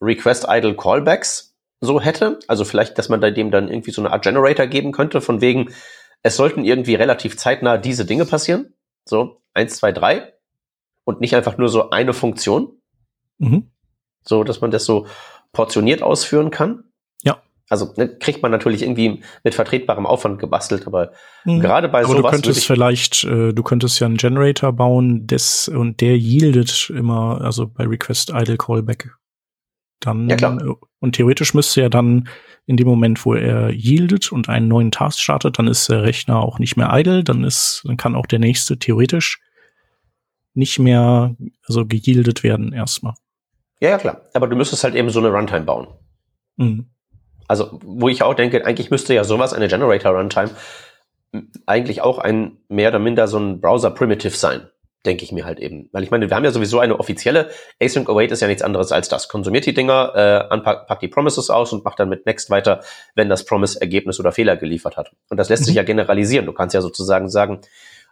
[0.00, 2.38] Request Idle Callbacks so hätte.
[2.48, 5.40] Also vielleicht, dass man da dem dann irgendwie so eine Art Generator geben könnte, von
[5.40, 5.70] wegen,
[6.22, 8.74] es sollten irgendwie relativ zeitnah diese Dinge passieren.
[9.04, 10.32] So, eins, zwei, drei.
[11.04, 12.80] Und nicht einfach nur so eine Funktion.
[13.38, 13.70] Mhm.
[14.24, 15.06] So, dass man das so
[15.52, 16.84] portioniert ausführen kann.
[17.22, 17.42] Ja.
[17.68, 21.12] Also ne, kriegt man natürlich irgendwie mit vertretbarem Aufwand gebastelt, aber
[21.44, 21.60] Mhm.
[21.60, 24.72] gerade bei Aber du sowas würde könntest ich, vielleicht, äh, du könntest ja einen Generator
[24.72, 29.10] bauen, des, und der yieldet immer, also bei Request Idle Callback.
[30.00, 30.60] Dann, Ja, klar.
[30.60, 32.28] äh, und theoretisch müsste er dann
[32.66, 36.38] in dem Moment, wo er yieldet und einen neuen Task startet, dann ist der Rechner
[36.40, 39.40] auch nicht mehr idle, dann ist, dann kann auch der nächste theoretisch
[40.54, 41.34] nicht mehr,
[41.66, 43.14] also geyieldet werden erstmal.
[43.80, 44.22] Ja, ja klar.
[44.34, 45.88] Aber du müsstest halt eben so eine Runtime bauen.
[46.56, 46.90] Mhm.
[47.46, 50.50] Also, wo ich auch denke, eigentlich müsste ja sowas, eine Generator Runtime,
[51.66, 54.68] eigentlich auch ein mehr oder minder so ein Browser Primitive sein,
[55.06, 55.88] denke ich mir halt eben.
[55.92, 57.50] Weil ich meine, wir haben ja sowieso eine offizielle,
[57.82, 59.28] Async Await ist ja nichts anderes als das.
[59.28, 62.80] Konsumiert die Dinger, äh, anpackt, packt die Promises aus und macht dann mit Next weiter,
[63.14, 65.12] wenn das Promise Ergebnis oder Fehler geliefert hat.
[65.30, 66.46] Und das lässt sich ja generalisieren.
[66.46, 67.60] Du kannst ja sozusagen sagen,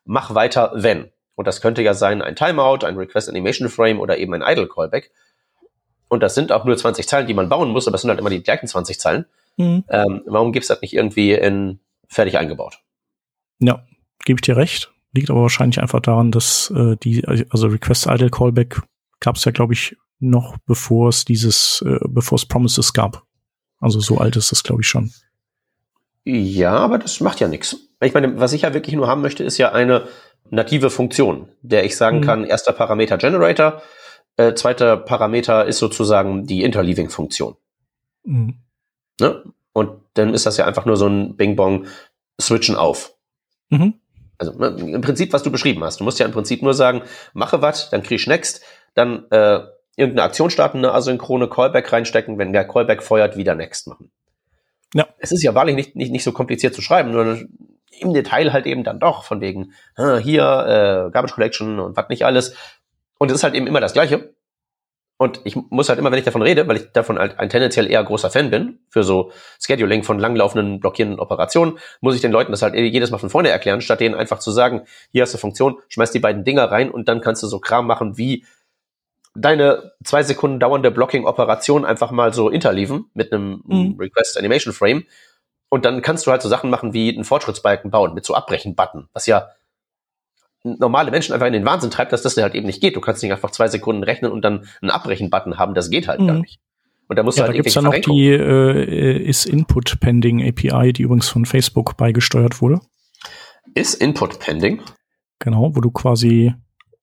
[0.05, 1.11] mach weiter, wenn.
[1.35, 4.69] Und das könnte ja sein ein Timeout, ein Request Animation Frame oder eben ein Idle
[4.69, 5.11] Callback.
[6.09, 8.21] Und das sind auch nur 20 Zeilen, die man bauen muss, aber es sind halt
[8.21, 9.27] immer die gleichen 20 Zeilen.
[9.57, 9.85] Mhm.
[9.89, 12.79] Ähm, warum gibt's das nicht irgendwie in fertig eingebaut?
[13.59, 13.85] Ja,
[14.25, 14.93] gebe ich dir recht.
[15.13, 18.83] Liegt aber wahrscheinlich einfach daran, dass äh, die, also Request Idle Callback
[19.21, 23.23] gab es ja, glaube ich, noch bevor es dieses, äh, bevor es Promises gab.
[23.81, 25.13] Also so alt ist das, glaube ich, schon.
[26.25, 27.77] Ja, aber das macht ja nichts.
[28.01, 30.07] Ich meine, was ich ja wirklich nur haben möchte, ist ja eine
[30.51, 32.25] native Funktion, der ich sagen Mhm.
[32.25, 33.81] kann, erster Parameter Generator,
[34.37, 37.57] äh, zweiter Parameter ist sozusagen die Interleaving-Funktion.
[38.25, 38.55] Mhm.
[39.21, 39.43] Ne?
[39.73, 41.87] Und dann ist das ja einfach nur so ein Bing-Bong
[42.41, 43.15] Switchen auf.
[43.71, 43.95] Mhm.
[44.39, 46.01] Also ne, im Prinzip, was du beschrieben hast.
[46.01, 48.63] Du musst ja im Prinzip nur sagen, mache was, dann krieg ich Next,
[48.95, 49.61] dann äh,
[49.97, 54.11] irgendeine Aktion starten, eine asynchrone Callback reinstecken, wenn der Callback feuert, wieder Next machen.
[54.95, 55.07] Ja.
[55.19, 57.47] Es ist ja wahrlich nicht, nicht, nicht so kompliziert zu schreiben, nur
[57.99, 62.09] im Detail halt eben dann doch, von wegen, ah, hier, äh, Garbage Collection und was
[62.09, 62.55] nicht alles.
[63.19, 64.35] Und es ist halt eben immer das Gleiche.
[65.19, 67.91] Und ich muss halt immer, wenn ich davon rede, weil ich davon halt ein tendenziell
[67.91, 69.33] eher großer Fan bin, für so
[69.65, 73.49] Scheduling von langlaufenden, blockierenden Operationen, muss ich den Leuten das halt jedes Mal von vorne
[73.49, 76.91] erklären, statt denen einfach zu sagen, hier hast du Funktion, schmeiß die beiden Dinger rein
[76.91, 78.45] und dann kannst du so Kram machen wie
[79.35, 83.97] deine zwei Sekunden dauernde Blocking-Operation einfach mal so interleaven mit einem Mhm.
[83.99, 85.05] Request Animation Frame.
[85.69, 89.09] Und dann kannst du halt so Sachen machen wie einen Fortschrittsbalken bauen mit so Abbrechen-Button,
[89.13, 89.49] was ja
[90.79, 92.97] normale Menschen einfach in den Wahnsinn treibt, dass das halt eben nicht geht.
[92.97, 96.21] Du kannst nicht einfach zwei Sekunden rechnen und dann einen Abbrechen-Button haben, das geht halt
[96.21, 96.27] Mhm.
[96.27, 96.59] gar nicht.
[97.09, 100.43] Und da musst Ja, du da halt gibt's ja noch die äh, ist Input Pending
[100.47, 102.81] API, die übrigens von Facebook beigesteuert wurde.
[103.75, 104.81] Ist Input pending?
[105.39, 106.55] Genau, wo du quasi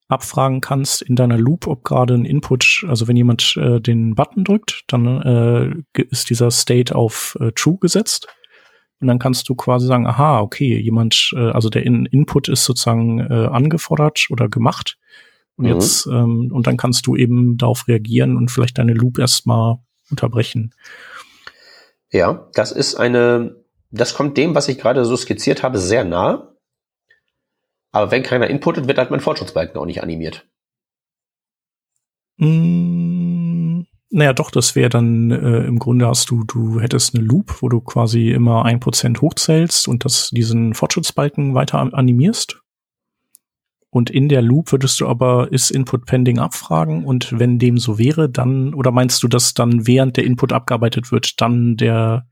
[0.08, 4.44] abfragen kannst in deiner Loop, ob gerade ein Input, also wenn jemand äh, den Button
[4.44, 8.28] drückt, dann äh, ist dieser State auf äh, True gesetzt.
[9.00, 12.64] Und dann kannst du quasi sagen, aha, okay, jemand, äh, also der in Input ist
[12.64, 14.96] sozusagen äh, angefordert oder gemacht.
[15.56, 15.72] Und Mhm.
[15.72, 19.78] jetzt, ähm, und dann kannst du eben darauf reagieren und vielleicht deine Loop erstmal
[20.10, 20.74] unterbrechen.
[22.10, 23.56] Ja, das ist eine,
[23.90, 26.54] das kommt dem, was ich gerade so skizziert habe, sehr nahe.
[27.92, 30.46] Aber wenn keiner inputet, wird halt mein Fortschrittsbalken auch nicht animiert.
[32.38, 33.73] Mm,
[34.14, 37.68] naja, doch, das wäre dann äh, im Grunde hast du, du hättest eine Loop, wo
[37.68, 42.60] du quasi immer ein Prozent hochzählst und das, diesen Fortschrittsbalken weiter an- animierst.
[43.90, 47.98] Und in der Loop würdest du aber ist Input pending abfragen und wenn dem so
[47.98, 52.26] wäre, dann, oder meinst du, dass dann während der Input abgearbeitet wird, dann der,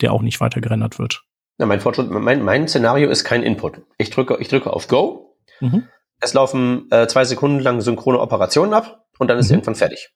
[0.00, 1.22] der auch nicht weiter gerendert wird?
[1.58, 3.80] Ja, mein Fortschritt, mein, mein Szenario ist kein Input.
[3.98, 5.36] Ich drücke, ich drücke auf Go.
[5.60, 5.84] Mhm.
[6.20, 9.56] Es laufen äh, zwei Sekunden lang synchrone Operationen ab und dann ist Mhm.
[9.56, 10.13] irgendwann fertig.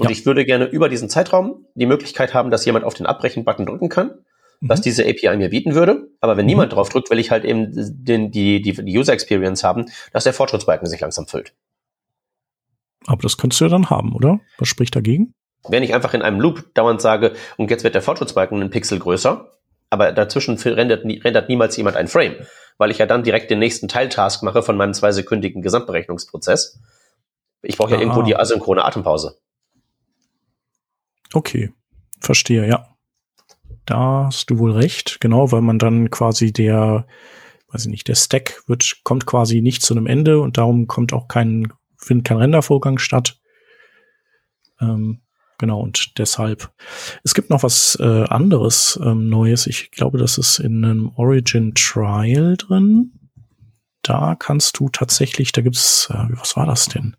[0.00, 0.10] Und Ja.
[0.10, 3.88] ich würde gerne über diesen Zeitraum die Möglichkeit haben, dass jemand auf den Abbrechen-Button drücken
[3.88, 4.18] kann,
[4.60, 4.82] was Mhm.
[4.82, 6.08] diese API mir bieten würde.
[6.20, 6.50] Aber wenn Mhm.
[6.50, 10.24] niemand drauf drückt, will ich halt eben den, die, die, die User Experience haben, dass
[10.24, 11.54] der Fortschrittsbalken sich langsam füllt.
[13.06, 14.40] Aber das könntest du ja dann haben, oder?
[14.58, 15.34] Was spricht dagegen?
[15.68, 18.98] Wenn ich einfach in einem Loop dauernd sage, und jetzt wird der Fortschrittsbalken einen Pixel
[18.98, 19.50] größer,
[19.90, 22.34] aber dazwischen rendert, rendert niemals jemand ein Frame,
[22.78, 26.80] weil ich ja dann direkt den nächsten Teiltask mache von meinem zweisekündigen Gesamtberechnungsprozess.
[27.62, 28.00] Ich brauche ja Ah.
[28.00, 29.38] irgendwo die asynchrone Atempause.
[31.34, 31.72] Okay,
[32.20, 32.96] verstehe, ja.
[33.86, 37.06] Da hast du wohl recht, genau, weil man dann quasi der,
[37.68, 41.12] weiß ich nicht, der Stack wird, kommt quasi nicht zu einem Ende und darum kommt
[41.12, 43.40] auch kein, findet kein Rendervorgang statt.
[44.80, 45.22] Ähm,
[45.58, 46.72] genau, und deshalb.
[47.24, 49.66] Es gibt noch was äh, anderes ähm, Neues.
[49.66, 53.12] Ich glaube, das ist in einem Origin Trial drin.
[54.02, 57.16] da kannst du tatsächlich, da gibt's, äh, was war das denn?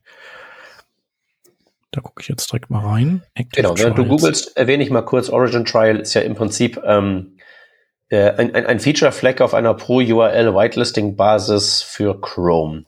[1.96, 3.24] Da gucke ich jetzt direkt mal rein.
[3.36, 6.82] Active genau, wenn du googelst, erwähne ich mal kurz, Origin Trial ist ja im Prinzip
[6.84, 7.38] ähm,
[8.10, 12.84] äh, ein, ein, ein Feature-Flag auf einer Pro-URL-Whitelisting-Basis für Chrome,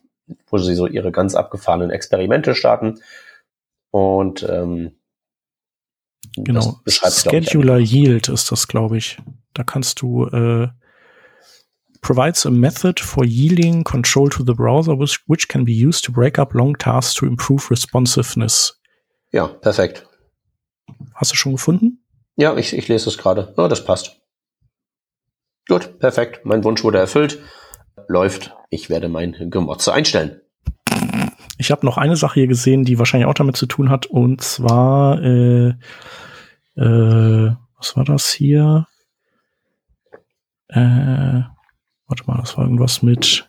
[0.47, 2.99] wo sie so ihre ganz abgefahrenen Experimente starten.
[3.91, 4.97] Und ähm,
[6.35, 9.19] genau, Scheduler Yield ist das, glaube ich.
[9.53, 10.67] Da kannst du äh,
[12.01, 16.11] provides a method for yielding control to the browser, which, which can be used to
[16.11, 18.77] break up long tasks to improve responsiveness.
[19.31, 20.07] Ja, perfekt.
[21.13, 22.03] Hast du schon gefunden?
[22.35, 23.53] Ja, ich, ich lese es gerade.
[23.57, 24.21] Ja, das passt.
[25.67, 26.45] Gut, perfekt.
[26.45, 27.39] Mein Wunsch wurde erfüllt.
[28.07, 28.55] Läuft.
[28.69, 30.41] Ich werde mein Gemotze einstellen.
[31.57, 34.41] Ich habe noch eine Sache hier gesehen, die wahrscheinlich auch damit zu tun hat, und
[34.41, 35.69] zwar, äh,
[36.75, 38.85] äh, was war das hier?
[40.67, 41.41] Äh,
[42.07, 43.46] warte mal, das war irgendwas mit,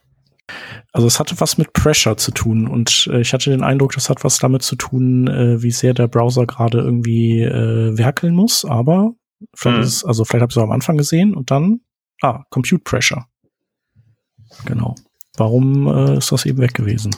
[0.92, 4.09] also es hatte was mit Pressure zu tun und äh, ich hatte den Eindruck, das
[4.09, 8.64] hat was damit zu tun, äh, wie sehr der Browser gerade irgendwie äh, werkeln muss,
[8.64, 9.12] aber
[9.55, 9.84] vielleicht mhm.
[9.84, 11.80] ist, also vielleicht habe ich es am Anfang gesehen und dann,
[12.22, 13.26] ah, Compute Pressure.
[14.64, 14.94] Genau.
[15.36, 17.14] Warum äh, ist das eben weg gewesen?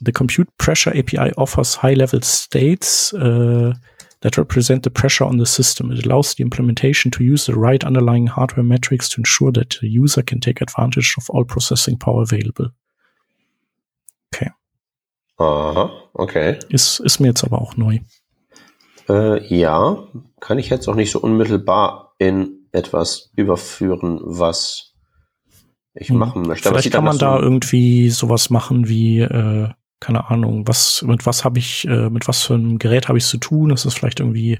[0.00, 3.72] The Compute Pressure API offers high-level states uh,
[4.20, 5.90] that represent the pressure on the system.
[5.90, 9.88] It allows the implementation to use the right underlying hardware metrics to ensure that the
[9.88, 12.70] user can take advantage of all processing power available.
[14.34, 14.50] Okay.
[15.38, 16.58] Aha, okay.
[16.68, 18.00] Ist, ist mir jetzt aber auch neu.
[19.08, 20.06] Äh, ja,
[20.38, 24.94] kann ich jetzt auch nicht so unmittelbar in etwas überführen, was
[25.94, 26.18] ich hm.
[26.18, 26.68] machen möchte.
[26.68, 29.70] Vielleicht kann man da irgendwie sowas machen wie äh,
[30.00, 33.26] keine Ahnung, was, mit was habe ich, äh, mit was für einem Gerät habe ich
[33.26, 33.70] zu tun?
[33.70, 34.58] Ist das vielleicht irgendwie,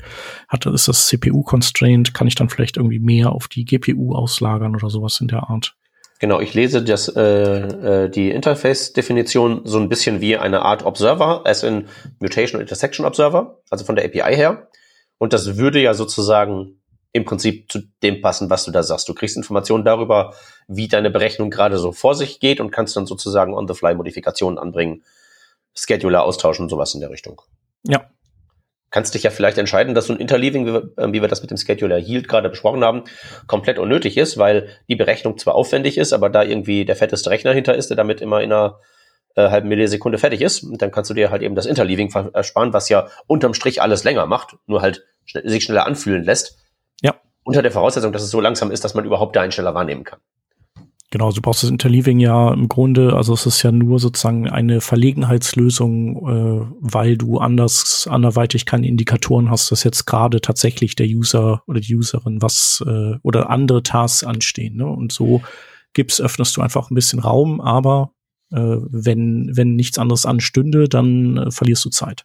[0.48, 2.12] hat, ist das CPU-constrained?
[2.12, 5.74] Kann ich dann vielleicht irgendwie mehr auf die GPU auslagern oder sowas in der Art?
[6.18, 11.46] Genau, ich lese das, äh, äh, die Interface-Definition so ein bisschen wie eine Art Observer,
[11.46, 11.86] as in
[12.20, 14.68] Mutation Intersection Observer, also von der API her.
[15.16, 16.82] Und das würde ja sozusagen
[17.12, 19.08] im Prinzip zu dem passen, was du da sagst.
[19.08, 20.34] Du kriegst Informationen darüber,
[20.68, 25.02] wie deine Berechnung gerade so vor sich geht und kannst dann sozusagen on-the-fly Modifikationen anbringen
[25.74, 27.40] Scheduler austauschen und sowas in der Richtung.
[27.84, 28.10] Ja.
[28.90, 31.42] Kannst dich ja vielleicht entscheiden, dass so ein Interleaving, wie wir, äh, wie wir das
[31.42, 33.04] mit dem Scheduler Yield gerade besprochen haben,
[33.46, 37.52] komplett unnötig ist, weil die Berechnung zwar aufwendig ist, aber da irgendwie der fetteste Rechner
[37.52, 38.80] hinter ist, der damit immer in einer
[39.36, 42.72] äh, halben Millisekunde fertig ist, und dann kannst du dir halt eben das Interleaving ersparen,
[42.72, 46.58] was ja unterm Strich alles länger macht, nur halt schn sich schneller anfühlen lässt.
[47.00, 47.14] Ja.
[47.44, 50.02] Unter der Voraussetzung, dass es so langsam ist, dass man überhaupt da einen schneller wahrnehmen
[50.02, 50.18] kann.
[51.12, 54.80] Genau, du brauchst das Interleaving ja im Grunde, also es ist ja nur sozusagen eine
[54.80, 61.64] Verlegenheitslösung, äh, weil du anders, anderweitig keine Indikatoren hast, dass jetzt gerade tatsächlich der User
[61.66, 64.76] oder die Userin was äh, oder andere Tasks anstehen.
[64.76, 64.86] Ne?
[64.86, 65.42] Und so
[65.94, 68.12] gibst, öffnest du einfach ein bisschen Raum, aber
[68.52, 72.24] äh, wenn, wenn nichts anderes anstünde, dann äh, verlierst du Zeit.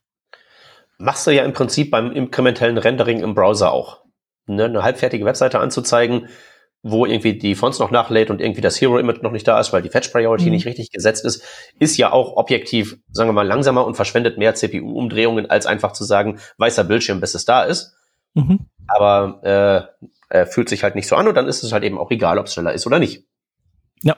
[0.99, 4.01] Machst du ja im Prinzip beim inkrementellen Rendering im Browser auch.
[4.45, 4.65] Ne?
[4.65, 6.27] Eine halbfertige Webseite anzuzeigen,
[6.88, 9.81] wo irgendwie die Fonts noch nachlädt und irgendwie das Hero-Image noch nicht da ist, weil
[9.81, 10.51] die Fetch-Priority mhm.
[10.51, 11.43] nicht richtig gesetzt ist,
[11.79, 16.03] ist ja auch objektiv, sagen wir mal, langsamer und verschwendet mehr CPU-Umdrehungen, als einfach zu
[16.03, 17.95] sagen, weißer Bildschirm, bis es da ist.
[18.36, 18.67] Mhm.
[18.86, 19.89] Aber
[20.29, 22.11] äh, äh, fühlt sich halt nicht so an und dann ist es halt eben auch
[22.11, 23.23] egal, ob es schneller ist oder nicht.
[24.03, 24.17] Ja.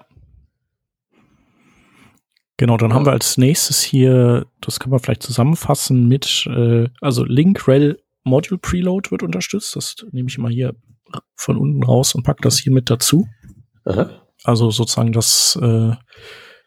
[2.57, 7.23] Genau, dann haben wir als nächstes hier, das kann man vielleicht zusammenfassen mit, äh, also
[7.23, 9.77] Link-Rel Module Preload wird unterstützt.
[9.77, 10.75] Das nehme ich mal hier
[11.35, 13.27] von unten raus und pack das hier mit dazu.
[13.85, 14.09] Aha.
[14.43, 15.91] Also sozusagen das äh,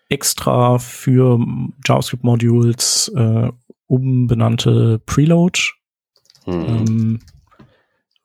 [0.09, 1.39] extra für
[1.87, 3.51] JavaScript-Modules äh,
[3.87, 5.61] umbenannte Preload.
[6.47, 6.53] Mhm.
[6.53, 7.21] Ähm,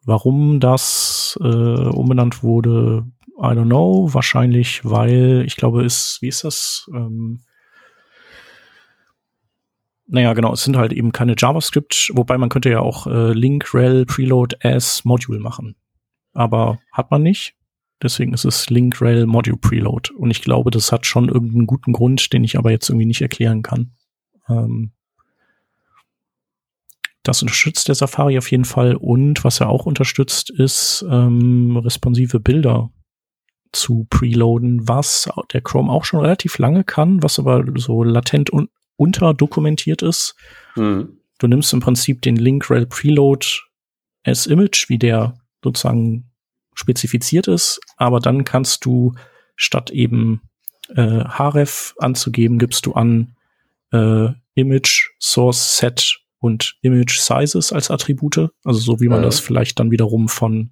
[0.03, 3.05] warum das äh, umbenannt wurde,
[3.37, 4.13] I don't know.
[4.13, 6.89] Wahrscheinlich, weil ich glaube, ist, wie ist das?
[6.93, 7.41] Ähm,
[10.07, 13.73] naja, genau, es sind halt eben keine JavaScript, wobei man könnte ja auch äh, Link,
[13.73, 15.75] rel, preload as Module machen
[16.35, 17.55] aber hat man nicht.
[18.03, 20.11] Deswegen ist es Link Rail Module Preload.
[20.13, 23.21] Und ich glaube, das hat schon irgendeinen guten Grund, den ich aber jetzt irgendwie nicht
[23.21, 23.91] erklären kann.
[24.49, 24.91] Ähm
[27.23, 28.95] das unterstützt der Safari auf jeden Fall.
[28.95, 32.91] Und was er auch unterstützt, ist ähm, responsive Bilder
[33.71, 38.69] zu preloaden, was der Chrome auch schon relativ lange kann, was aber so latent un
[38.97, 40.35] unterdokumentiert ist.
[40.75, 41.17] Mhm.
[41.37, 43.45] Du nimmst im Prinzip den Link Rail Preload
[44.23, 45.33] as Image, wie der
[45.65, 46.31] sozusagen
[46.73, 49.13] spezifiziert ist, aber dann kannst du
[49.55, 50.41] statt eben
[50.89, 53.35] äh, href anzugeben, gibst du an
[53.91, 59.25] äh, Image, Source, Set und Image Sizes als Attribute, also so wie man ja.
[59.25, 60.71] das vielleicht dann wiederum von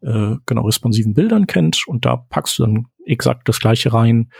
[0.00, 4.30] äh, genau responsiven Bildern kennt und da packst du dann exakt das gleiche rein,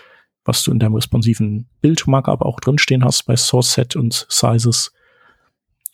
[0.44, 4.92] was du in deinem responsiven Bildmarkup auch drinstehen hast bei Source Set und Sizes.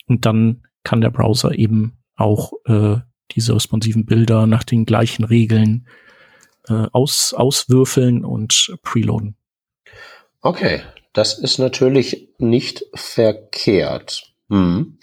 [0.07, 2.97] Und dann kann der Browser eben auch äh,
[3.31, 5.87] diese responsiven Bilder nach den gleichen Regeln
[6.67, 9.35] äh, aus, auswürfeln und preloaden.
[10.41, 10.81] Okay,
[11.13, 14.33] das ist natürlich nicht verkehrt.
[14.49, 14.97] Hm.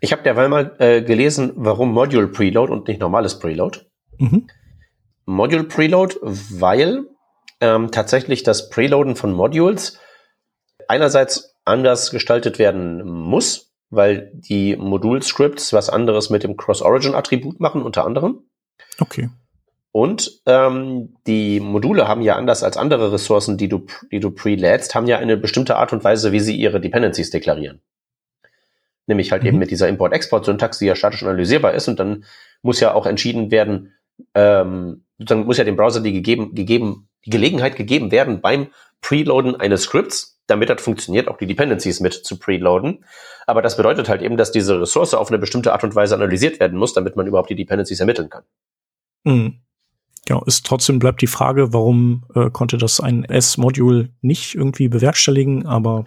[0.00, 3.80] Ich habe derweil mal äh, gelesen, warum Module Preload und nicht normales Preload.
[4.18, 4.48] Mhm.
[5.24, 7.06] Module Preload, weil
[7.60, 9.98] ähm, tatsächlich das Preloaden von Modules
[10.88, 18.06] einerseits anders gestaltet werden muss, weil die Modul-Scripts was anderes mit dem Cross-Origin-Attribut machen, unter
[18.06, 18.44] anderem.
[18.98, 19.28] Okay.
[19.92, 24.94] Und ähm, die Module haben ja anders als andere Ressourcen, die du, die du prelädst,
[24.94, 27.80] haben ja eine bestimmte Art und Weise, wie sie ihre Dependencies deklarieren.
[29.06, 29.48] Nämlich halt mhm.
[29.48, 31.88] eben mit dieser Import-Export-Syntax, die ja statisch analysierbar ist.
[31.88, 32.24] Und dann
[32.62, 33.92] muss ja auch entschieden werden,
[34.34, 38.68] ähm, dann muss ja dem Browser die, gegeben, gegeben, die Gelegenheit gegeben werden, beim
[39.00, 43.04] Preloaden eines Scripts, damit das funktioniert, auch die Dependencies mit zu preloaden.
[43.46, 46.60] Aber das bedeutet halt eben, dass diese Ressource auf eine bestimmte Art und Weise analysiert
[46.60, 48.42] werden muss, damit man überhaupt die Dependencies ermitteln kann.
[49.24, 49.60] Mhm.
[50.26, 55.66] Genau, ist trotzdem bleibt die Frage, warum äh, konnte das ein S-Modul nicht irgendwie bewerkstelligen,
[55.66, 56.06] aber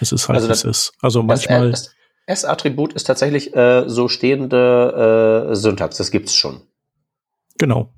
[0.00, 0.92] es ist halt, also das, es ist.
[1.00, 1.70] Also manchmal.
[1.70, 1.94] Das
[2.26, 6.60] S-Attribut ist tatsächlich äh, so stehende äh, Syntax, das gibt's schon.
[7.56, 7.90] Genau.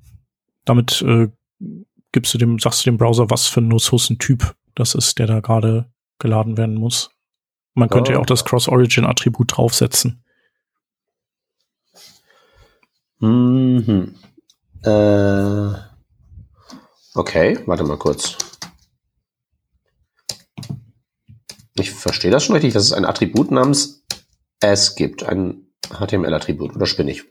[0.63, 1.27] Damit äh,
[2.11, 5.39] gibst du dem, sagst du dem Browser, was für ein Ressourcentyp das ist, der da
[5.39, 7.11] gerade geladen werden muss.
[7.73, 8.13] Man könnte oh.
[8.15, 10.23] ja auch das Cross-Origin-Attribut draufsetzen.
[13.19, 14.15] Mhm.
[14.83, 15.73] Äh,
[17.13, 18.37] okay, warte mal kurz.
[21.75, 24.03] Ich verstehe das schon richtig, dass es ein Attribut namens
[24.59, 27.23] S gibt, ein HTML-Attribut, oder spinne ich?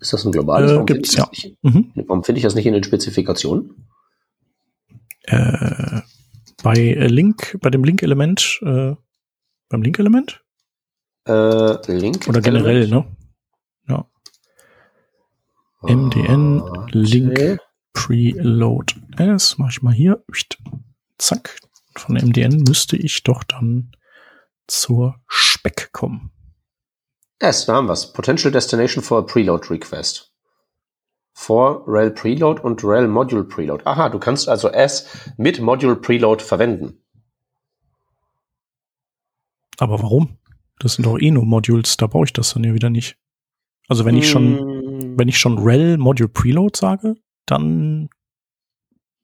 [0.00, 0.72] Ist das ein globales?
[0.72, 1.28] Äh, gibt's, ja.
[1.62, 1.92] Mhm.
[2.06, 3.86] Warum finde ich das nicht in den Spezifikationen?
[5.24, 6.00] Äh,
[6.62, 8.94] bei Link, bei dem Link-Element, äh,
[9.68, 10.42] beim Link-Element?
[11.26, 12.26] Äh, Link.
[12.28, 13.04] Oder generell, ne?
[15.82, 17.60] MDN Link
[17.92, 19.58] Preload S.
[19.58, 20.24] Mach ich mal hier.
[21.18, 21.60] Zack.
[21.96, 23.92] Von MDN müsste ich doch dann
[24.66, 26.32] zur Speck kommen.
[27.38, 28.12] S, da haben wir's.
[28.12, 30.27] Potential Destination for a Preload Request.
[31.38, 33.84] For Rel Preload und Rel Module Preload.
[33.86, 37.02] Aha, du kannst also S mit Module Preload verwenden.
[39.78, 40.38] Aber warum?
[40.80, 43.16] Das sind doch eh nur Modules, da brauche ich das dann ja wieder nicht.
[43.88, 44.78] Also wenn ich schon hm
[45.18, 47.16] wenn ich schon rel Module Preload sage,
[47.46, 48.08] dann,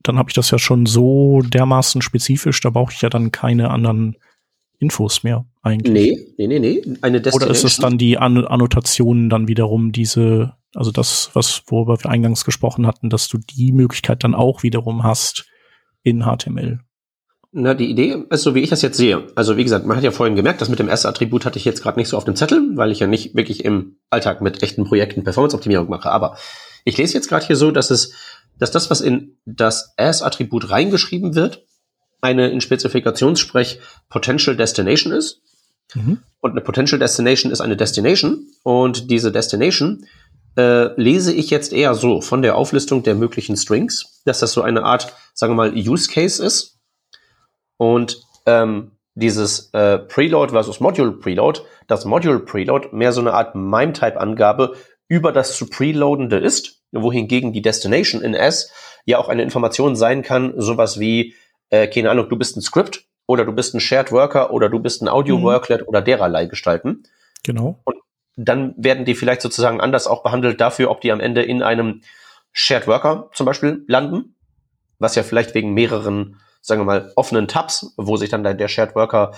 [0.03, 3.71] dann habe ich das ja schon so dermaßen spezifisch, da brauche ich ja dann keine
[3.71, 4.17] anderen
[4.85, 5.93] Infos mehr eigentlich.
[5.93, 6.83] Nee, nee, nee, nee.
[7.01, 11.99] Eine Oder ist es dann die An Annotationen dann wiederum diese, also das, was, worüber
[12.03, 15.47] wir eingangs gesprochen hatten, dass du die Möglichkeit dann auch wiederum hast
[16.03, 16.81] in HTML?
[17.57, 19.29] Na, die Idee ist so, wie ich das jetzt sehe.
[19.37, 21.83] Also wie gesagt, man hat ja vorhin gemerkt, das mit dem S-Attribut hatte ich jetzt
[21.83, 24.85] gerade nicht so auf dem Zettel, weil ich ja nicht wirklich im Alltag mit echten
[24.85, 26.11] Projekten Performance-Optimierung mache.
[26.11, 26.37] Aber
[26.85, 28.13] ich lese jetzt gerade hier so, dass es,
[28.59, 31.65] dass das, was in das S-Attribut reingeschrieben wird,
[32.25, 35.43] eine in Spezifikationssprech Potential Destination ist.
[35.95, 36.19] Mhm.
[36.41, 38.47] Und eine Potential Destination ist eine Destination.
[38.63, 40.07] Und diese Destination
[40.57, 44.63] äh, lese ich jetzt eher so von der Auflistung der möglichen Strings, dass das so
[44.63, 46.79] eine Art, sagen wir mal, Use Case ist
[47.77, 53.55] und ähm, dieses äh, Preload versus Module Preload, das Module Preload mehr so eine Art
[53.55, 54.75] MIME-Type-Angabe
[55.09, 58.71] über das zu preloadende ist, wohingegen die Destination in S
[59.05, 61.35] ja auch eine Information sein kann, sowas wie,
[61.71, 64.79] äh, keine Ahnung, du bist ein Script oder du bist ein Shared Worker oder du
[64.81, 65.89] bist ein Audio-Worklet mhm.
[65.89, 67.05] oder dererlei gestalten.
[67.43, 67.81] Genau.
[67.85, 67.97] Und
[68.37, 72.03] dann werden die vielleicht sozusagen anders auch behandelt dafür, ob die am Ende in einem
[72.53, 74.37] Shared Worker zum Beispiel landen,
[74.99, 78.95] was ja vielleicht wegen mehreren sagen wir mal, offenen Tabs, wo sich dann der Shared
[78.95, 79.33] Worker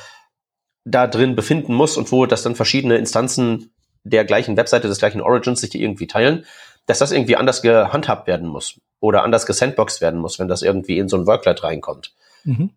[0.85, 3.73] da drin befinden muss und wo das dann verschiedene Instanzen
[4.05, 6.47] der gleichen Webseite, des gleichen Origins sich irgendwie teilen,
[6.87, 10.99] dass das irgendwie anders gehandhabt werden muss oder anders gesandboxed werden muss, wenn das irgendwie
[10.99, 12.15] in so ein Worklet reinkommt.
[12.45, 12.71] Mhm.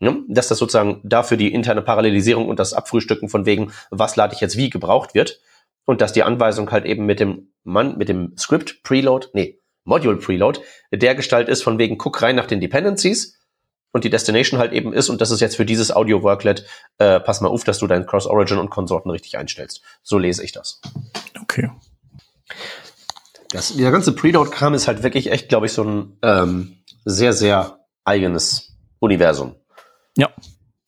[0.00, 4.34] Ja, dass das sozusagen dafür die interne Parallelisierung und das Abfrühstücken von wegen, was lade
[4.34, 5.40] ich jetzt wie, gebraucht wird.
[5.86, 10.16] Und dass die Anweisung halt eben mit dem Mann, mit dem Script Preload, nee, Module
[10.16, 10.60] Preload,
[10.92, 13.38] der Gestalt ist von wegen, guck rein nach den Dependencies,
[13.94, 16.66] und die Destination halt eben ist, und das ist jetzt für dieses Audio-Worklet,
[16.98, 19.82] äh, pass mal auf, dass du dein Cross-Origin und Konsorten richtig einstellst.
[20.02, 20.80] So lese ich das.
[21.40, 21.70] Okay.
[23.54, 27.78] Das, dieser ganze Preload-Kram ist halt wirklich echt, glaube ich, so ein ähm, sehr, sehr
[28.04, 29.54] eigenes Universum.
[30.16, 30.30] Ja.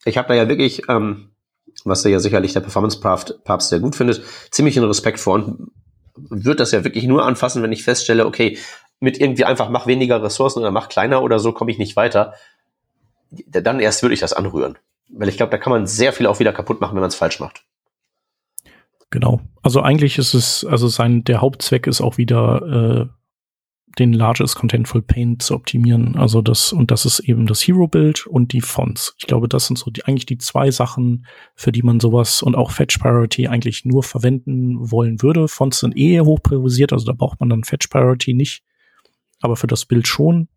[0.03, 1.29] Ich habe da ja wirklich, ähm,
[1.85, 5.71] was ja sicherlich der Performance-Papst sehr gut findet, ziemlich einen Respekt vor und
[6.15, 8.57] würde das ja wirklich nur anfassen, wenn ich feststelle, okay,
[8.99, 12.33] mit irgendwie einfach mach weniger Ressourcen oder mach kleiner oder so komme ich nicht weiter,
[13.47, 14.77] dann erst würde ich das anrühren.
[15.07, 17.15] Weil ich glaube, da kann man sehr viel auch wieder kaputt machen, wenn man es
[17.15, 17.63] falsch macht.
[19.09, 19.41] Genau.
[19.61, 23.17] Also eigentlich ist es, also sein, der Hauptzweck ist auch wieder, äh,
[23.99, 26.15] den Largest Contentful Paint zu optimieren.
[26.15, 29.15] Also das, und das ist eben das Hero-Bild und die Fonts.
[29.17, 32.55] Ich glaube, das sind so die, eigentlich die zwei Sachen, für die man sowas und
[32.55, 35.47] auch Fetch Priority eigentlich nur verwenden wollen würde.
[35.47, 38.63] Fonts sind eh hoch priorisiert, also da braucht man dann Fetch Priority nicht.
[39.41, 40.47] Aber für das Bild schon.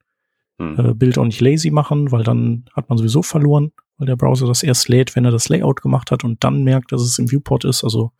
[0.60, 0.78] Hm.
[0.78, 4.46] Äh, Bild auch nicht lazy machen, weil dann hat man sowieso verloren, weil der Browser
[4.46, 7.30] das erst lädt, wenn er das Layout gemacht hat und dann merkt, dass es im
[7.30, 7.82] Viewport ist.
[7.82, 8.12] Also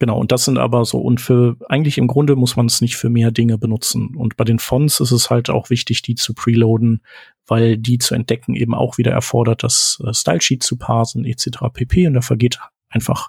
[0.00, 2.96] Genau, und das sind aber so, und für eigentlich im Grunde muss man es nicht
[2.96, 4.16] für mehr Dinge benutzen.
[4.16, 7.02] Und bei den Fonts ist es halt auch wichtig, die zu preloaden,
[7.46, 11.58] weil die zu entdecken eben auch wieder erfordert, das äh, Stylesheet zu parsen, etc.
[11.70, 12.06] pp.
[12.06, 13.28] Und da vergeht einfach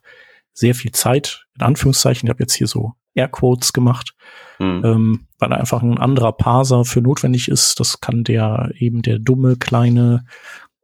[0.53, 2.27] sehr viel Zeit, in Anführungszeichen.
[2.27, 4.13] Ich habe jetzt hier so Airquotes gemacht,
[4.59, 4.81] mhm.
[4.85, 7.79] ähm, weil einfach ein anderer Parser für notwendig ist.
[7.79, 10.25] Das kann der eben der dumme, kleine,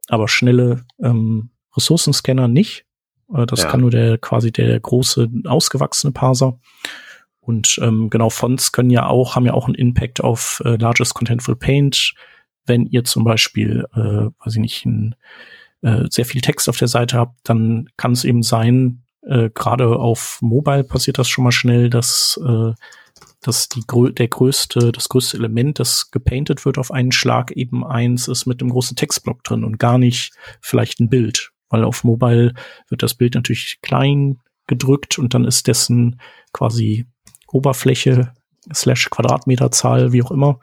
[0.08, 2.84] aber schnelle ähm, Ressourcenscanner nicht.
[3.32, 3.68] Äh, das ja.
[3.68, 6.58] kann nur der quasi der große ausgewachsene Parser.
[7.40, 11.14] Und ähm, genau, Fonts können ja auch, haben ja auch einen Impact auf äh, Largest
[11.14, 12.14] Contentful Paint.
[12.66, 15.14] Wenn ihr zum Beispiel, äh, weiß ich nicht, ein,
[15.80, 19.96] äh, sehr viel Text auf der Seite habt, dann kann es eben sein, äh, gerade
[19.96, 22.72] auf Mobile passiert das schon mal schnell, dass, äh,
[23.40, 28.28] dass die der größte, das größte Element, das gepainted wird auf einen Schlag, eben eins
[28.28, 32.54] ist mit einem großen Textblock drin und gar nicht vielleicht ein Bild weil auf Mobile
[32.88, 36.20] wird das Bild natürlich klein gedrückt und dann ist dessen
[36.52, 37.06] quasi
[37.50, 38.32] Oberfläche
[38.72, 40.60] slash Quadratmeterzahl, wie auch immer,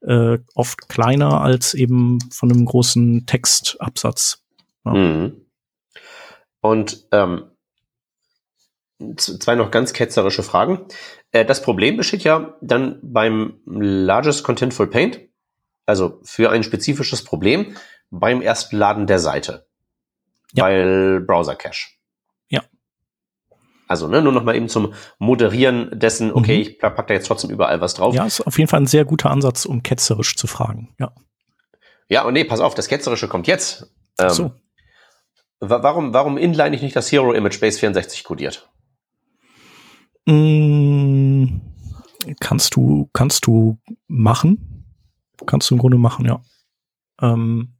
[0.00, 4.42] äh, oft kleiner als eben von einem großen Textabsatz.
[4.84, 4.94] Ja.
[4.94, 5.32] Mhm.
[6.60, 7.44] Und ähm,
[9.16, 10.86] zwei noch ganz ketzerische Fragen.
[11.30, 15.20] Äh, das Problem besteht ja dann beim Largest Contentful Paint,
[15.86, 17.76] also für ein spezifisches Problem
[18.10, 19.66] beim ersten Laden der Seite
[20.52, 20.64] ja.
[20.64, 21.90] weil Browser Cache.
[22.48, 22.62] Ja.
[23.88, 26.62] Also, ne, nur noch mal eben zum Moderieren dessen, okay, mhm.
[26.62, 28.14] ich pack da jetzt trotzdem überall was drauf.
[28.14, 31.12] Ja, ist auf jeden Fall ein sehr guter Ansatz, um ketzerisch zu fragen, ja.
[32.08, 33.90] Ja, und nee, pass auf, das Ketzerische kommt jetzt.
[34.18, 34.52] Ähm, so.
[35.60, 38.68] Warum, warum inline ich nicht das Hero Image Base 64 kodiert?
[40.26, 41.60] Mm,
[42.40, 44.94] kannst du, kannst du machen.
[45.46, 46.40] Kannst du im Grunde machen, ja.
[47.20, 47.74] Ähm,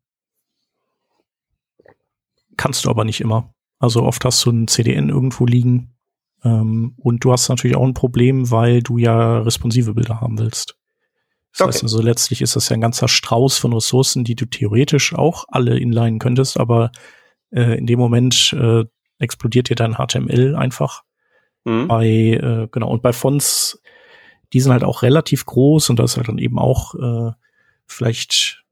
[2.57, 3.53] Kannst du aber nicht immer.
[3.79, 5.95] Also oft hast du ein CDN irgendwo liegen.
[6.45, 10.77] Ähm, und du hast natürlich auch ein Problem, weil du ja responsive Bilder haben willst.
[11.53, 11.69] Das okay.
[11.69, 15.45] heißt also, letztlich ist das ja ein ganzer Strauß von Ressourcen, die du theoretisch auch
[15.49, 16.93] alle inline könntest, aber
[17.51, 18.85] äh, in dem Moment äh,
[19.19, 21.03] explodiert dir dein HTML einfach.
[21.65, 21.89] Mhm.
[21.89, 23.81] Bei, äh, genau, und bei Fonts,
[24.53, 27.33] die sind halt auch relativ groß und das ist halt dann eben auch äh,
[27.87, 28.63] vielleicht,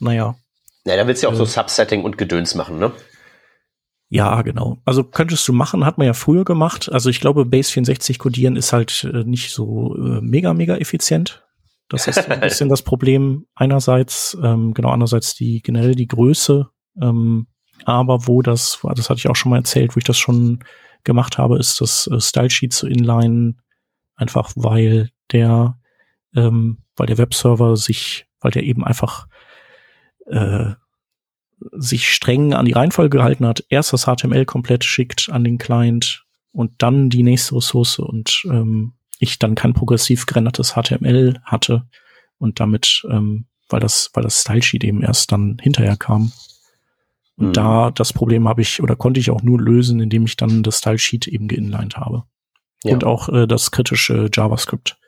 [0.00, 0.36] naja.
[0.84, 2.92] Ja, da willst du ja auch so äh, Subsetting und Gedöns machen, ne?
[4.10, 4.78] Ja, genau.
[4.86, 6.90] Also könntest du machen, hat man ja früher gemacht.
[6.90, 11.44] Also ich glaube, Base 64 codieren ist halt äh, nicht so äh, mega, mega effizient.
[11.90, 13.46] Das ist ein bisschen das Problem.
[13.54, 16.70] Einerseits, ähm, genau, andererseits die generell die Größe.
[17.02, 17.48] Ähm,
[17.84, 20.60] aber wo das, das hatte ich auch schon mal erzählt, wo ich das schon
[21.08, 23.56] gemacht habe, ist das äh, Style Sheet zu inline.
[24.14, 25.78] Einfach weil der,
[26.36, 29.26] ähm, weil der Webserver sich, weil der eben einfach
[30.26, 30.74] äh,
[31.72, 36.24] sich streng an die Reihenfolge gehalten hat, erst das HTML komplett schickt an den Client
[36.52, 41.88] und dann die nächste Ressource und ähm, ich dann kein progressiv gerendertes HTML hatte
[42.38, 46.32] und damit, ähm, weil das, weil das Stylesheet eben erst dann hinterher kam.
[47.38, 47.52] Und mhm.
[47.52, 50.78] da das Problem habe ich oder konnte ich auch nur lösen, indem ich dann das
[50.78, 52.24] Stylesheet eben geinlined habe.
[52.84, 52.92] Ja.
[52.92, 54.98] Und auch äh, das kritische JavaScript.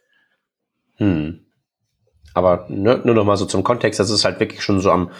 [0.97, 1.41] Hm.
[2.35, 5.11] Aber ne, nur noch mal so zum Kontext, das ist halt wirklich schon so am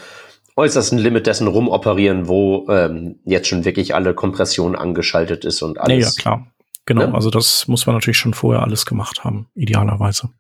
[0.57, 5.99] äußersten Limit dessen rumoperieren, wo ähm, jetzt schon wirklich alle Kompression angeschaltet ist und alles.
[5.99, 6.47] Ja, ja klar.
[6.87, 7.15] Genau, ne?
[7.15, 10.31] also das muss man natürlich schon vorher alles gemacht haben, idealerweise.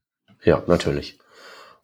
[0.44, 1.18] Ja, natürlich.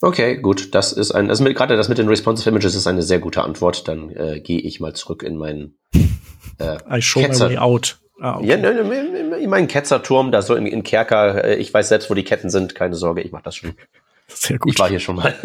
[0.03, 0.75] Okay, gut.
[0.75, 3.89] Das ist ein, also gerade das mit den Responsive Images ist eine sehr gute Antwort.
[3.89, 5.79] Dann äh, gehe ich mal zurück in meinen
[6.59, 7.49] äh, I show Ketzer.
[7.49, 7.99] my way out.
[8.21, 8.47] Ah, okay.
[8.47, 11.45] Ja, ne, ne, in meinen Ketzerturm, da so in, in Kerker.
[11.45, 12.75] Äh, ich weiß selbst, wo die Ketten sind.
[12.75, 13.75] Keine Sorge, ich mache das schon.
[14.29, 14.73] Sehr gut.
[14.73, 15.35] Ich war hier schon mal.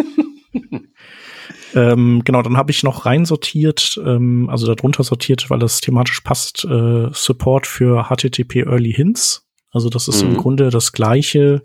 [1.74, 6.66] Ähm, genau, dann habe ich noch reinsortiert, ähm, also darunter sortiert, weil das thematisch passt,
[6.66, 9.48] äh, Support für HTTP Early Hints.
[9.72, 10.32] Also das ist mhm.
[10.32, 11.62] im Grunde das gleiche.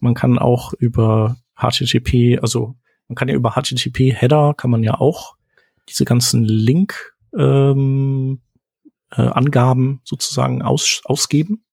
[0.00, 2.76] Man kann auch über HTTP, also
[3.08, 5.36] man kann ja über HTTP Header kann man ja auch
[5.88, 8.40] diese ganzen Link ähm,
[9.10, 11.64] äh, Angaben sozusagen aus, ausgeben.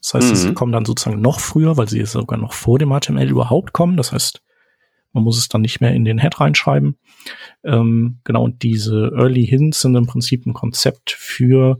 [0.00, 0.34] Das heißt, mhm.
[0.36, 3.96] sie kommen dann sozusagen noch früher, weil sie sogar noch vor dem HTML überhaupt kommen.
[3.96, 4.42] Das heißt,
[5.12, 6.96] man muss es dann nicht mehr in den Head reinschreiben.
[7.64, 11.78] Ähm, genau, und diese Early Hints sind im Prinzip ein Konzept für,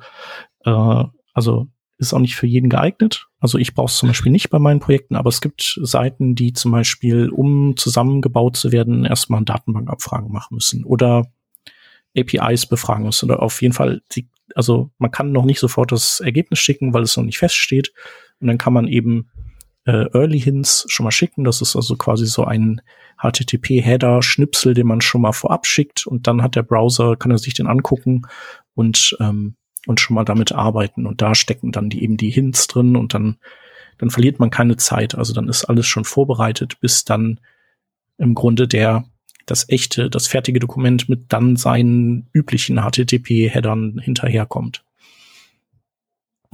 [0.64, 1.68] äh, also
[2.00, 3.28] ist auch nicht für jeden geeignet.
[3.40, 6.52] Also ich brauche es zum Beispiel nicht bei meinen Projekten, aber es gibt Seiten, die
[6.52, 11.30] zum Beispiel, um zusammengebaut zu werden, erstmal Datenbankabfragen machen müssen oder
[12.16, 13.26] APIs befragen müssen.
[13.26, 17.02] Oder auf jeden Fall, die, also man kann noch nicht sofort das Ergebnis schicken, weil
[17.02, 17.92] es noch nicht feststeht.
[18.40, 19.30] Und dann kann man eben
[19.84, 21.44] äh, Early Hints schon mal schicken.
[21.44, 22.80] Das ist also quasi so ein
[23.18, 27.52] HTTP-Header-Schnipsel, den man schon mal vorab schickt und dann hat der Browser, kann er sich
[27.52, 28.22] den angucken
[28.74, 31.06] und, ähm, und schon mal damit arbeiten.
[31.06, 33.36] Und da stecken dann die, eben die Hints drin und dann,
[33.98, 35.14] dann verliert man keine Zeit.
[35.14, 37.40] Also dann ist alles schon vorbereitet, bis dann
[38.18, 39.04] im Grunde der,
[39.46, 44.84] das echte, das fertige Dokument mit dann seinen üblichen HTTP-Headern hinterherkommt.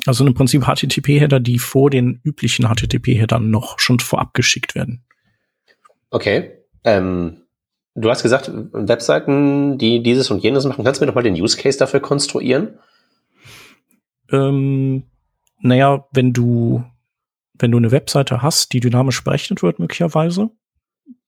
[0.06, 5.02] Also im Prinzip HTTP-Header, die vor den üblichen HTTP-Headern noch schon vorab geschickt werden.
[6.10, 6.52] Okay.
[6.84, 7.42] Ähm,
[7.96, 10.84] du hast gesagt, Webseiten, die dieses und jenes machen.
[10.84, 12.78] Kannst du mir doch mal den Use Case dafür konstruieren?
[14.30, 15.04] Ähm,
[15.60, 16.84] naja, wenn du,
[17.54, 20.50] wenn du eine Webseite hast, die dynamisch berechnet wird, möglicherweise,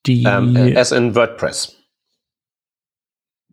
[0.06, 0.24] die.
[0.24, 1.76] Ähm, äh, as in WordPress.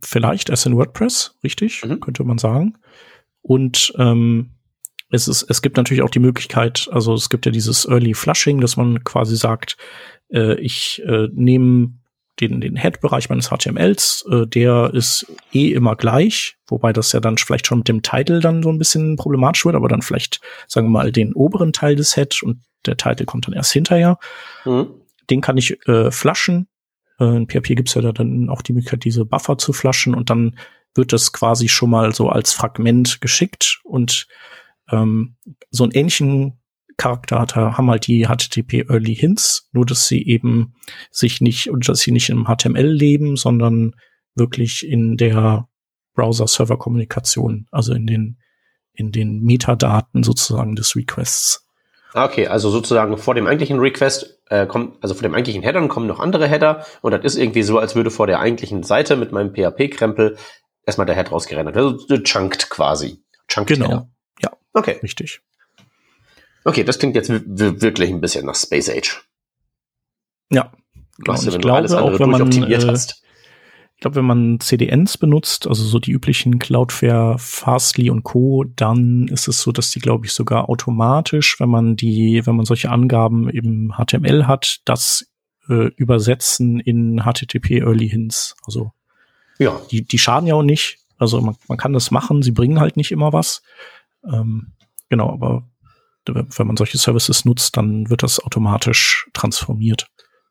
[0.01, 1.99] Vielleicht as in WordPress, richtig, mhm.
[1.99, 2.77] könnte man sagen.
[3.41, 4.51] Und ähm,
[5.11, 8.59] es ist, es gibt natürlich auch die Möglichkeit, also es gibt ja dieses Early Flushing,
[8.59, 9.77] dass man quasi sagt,
[10.31, 11.93] äh, ich äh, nehme
[12.39, 17.37] den, den Head-Bereich meines HTMLs, äh, der ist eh immer gleich, wobei das ja dann
[17.37, 20.87] vielleicht schon mit dem Title dann so ein bisschen problematisch wird, aber dann vielleicht, sagen
[20.87, 24.17] wir mal, den oberen Teil des Head und der Title kommt dann erst hinterher.
[24.65, 24.87] Mhm.
[25.29, 26.67] Den kann ich äh, flashen.
[27.19, 30.29] Äh, in PHP gibt's ja da dann auch die Möglichkeit, diese Buffer zu flashen und
[30.29, 30.57] dann
[30.93, 34.27] wird das quasi schon mal so als Fragment geschickt und
[34.91, 35.35] ähm,
[35.71, 36.59] so einen ähnlichen
[36.97, 40.73] Charakter hat, haben halt die HTTP Early Hints, nur dass sie eben
[41.11, 43.95] sich nicht, und dass sie nicht im HTML leben, sondern
[44.35, 45.67] wirklich in der
[46.13, 48.37] Browser-Server-Kommunikation, also in den,
[48.93, 51.67] in den Metadaten sozusagen des Requests.
[52.13, 56.07] Okay, also sozusagen vor dem eigentlichen Request äh, kommt, also vor dem eigentlichen Header kommen
[56.07, 59.33] noch andere Header und das ist irgendwie so, als würde vor der eigentlichen Seite mit
[59.33, 60.37] meinem PHP-Krempel
[60.85, 61.75] erstmal der Head rausgerendert.
[61.75, 63.21] Also chunked quasi.
[63.49, 63.87] Chunked genau.
[63.89, 64.09] Header.
[64.41, 64.51] Ja.
[64.73, 64.97] Okay.
[65.03, 65.41] Richtig.
[66.65, 69.23] Okay, das klingt jetzt wirklich ein bisschen nach Space Age.
[70.51, 70.71] Ja.
[71.17, 71.37] Genau.
[71.37, 73.21] Du, wenn du alles andere auch, wenn man, optimiert äh, hast.
[73.95, 79.29] Ich glaube, wenn man CDNs benutzt, also so die üblichen Cloudflare, Fastly und Co., dann
[79.29, 82.89] ist es so, dass die, glaube ich, sogar automatisch, wenn man die, wenn man solche
[82.89, 85.31] Angaben im HTML hat, das
[85.69, 88.57] äh, übersetzen in HTTP Early Hints.
[88.65, 88.91] Also
[89.59, 89.79] ja.
[89.91, 90.97] die, die schaden ja auch nicht.
[91.17, 93.63] Also man, man kann das machen, sie bringen halt nicht immer was.
[94.29, 94.73] Ähm,
[95.07, 95.63] genau, aber
[96.27, 100.07] wenn man solche Services nutzt, dann wird das automatisch transformiert.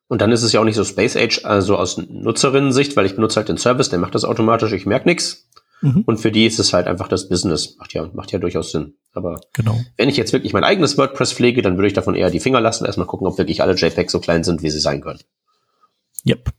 [0.08, 3.14] Und dann ist es ja auch nicht so Space Age, also aus Nutzerinnen-Sicht, weil ich
[3.14, 5.48] benutze halt den Service, der macht das automatisch, ich merke nichts.
[5.80, 6.02] Mhm.
[6.06, 7.76] Und für die ist es halt einfach das Business.
[7.78, 8.94] Macht ja, macht ja durchaus Sinn.
[9.12, 9.78] Aber genau.
[9.96, 12.60] wenn ich jetzt wirklich mein eigenes WordPress pflege, dann würde ich davon eher die Finger
[12.60, 15.20] lassen, erstmal gucken, ob wirklich alle JPEGs so klein sind, wie sie sein können.
[16.26, 16.50] Yep.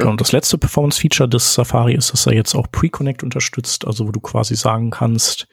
[0.00, 0.08] Ja.
[0.08, 4.12] Und das letzte Performance-Feature des Safari ist, dass er jetzt auch Pre-Connect unterstützt, also wo
[4.12, 5.46] du quasi sagen kannst,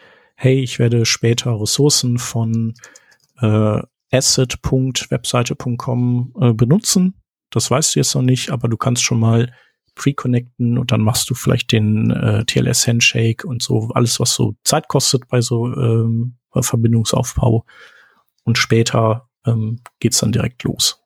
[0.43, 2.73] hey, ich werde später Ressourcen von
[3.39, 3.79] äh,
[4.11, 7.13] asset.webseite.com äh, benutzen.
[7.49, 9.53] Das weißt du jetzt noch nicht, aber du kannst schon mal
[9.95, 14.89] pre-connecten und dann machst du vielleicht den äh, TLS-Handshake und so alles, was so Zeit
[14.89, 17.65] kostet bei so ähm, Verbindungsaufbau.
[18.43, 20.99] Und später ähm, geht's dann direkt los.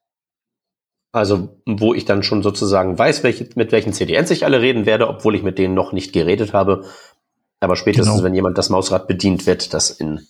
[1.11, 5.07] Also, wo ich dann schon sozusagen weiß, welche, mit welchen CDNs ich alle reden werde,
[5.07, 6.85] obwohl ich mit denen noch nicht geredet habe,
[7.59, 8.23] aber spätestens, genau.
[8.23, 10.27] wenn jemand das Mausrad bedient, wird das in,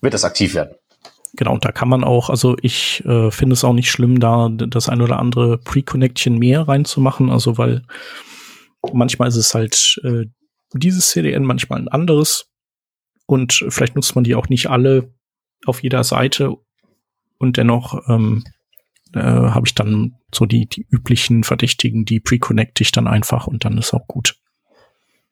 [0.00, 0.74] wird das aktiv werden.
[1.34, 4.48] Genau, und da kann man auch, also ich äh, finde es auch nicht schlimm, da
[4.48, 7.82] das ein oder andere Pre-Connection mehr reinzumachen, also weil
[8.92, 10.26] manchmal ist es halt äh,
[10.72, 12.50] dieses CDN, manchmal ein anderes
[13.26, 15.12] und vielleicht nutzt man die auch nicht alle
[15.66, 16.56] auf jeder Seite
[17.38, 18.44] und dennoch ähm,
[19.14, 23.64] äh, habe ich dann so die, die üblichen Verdächtigen, die pre-connecte ich dann einfach und
[23.64, 24.38] dann ist auch gut.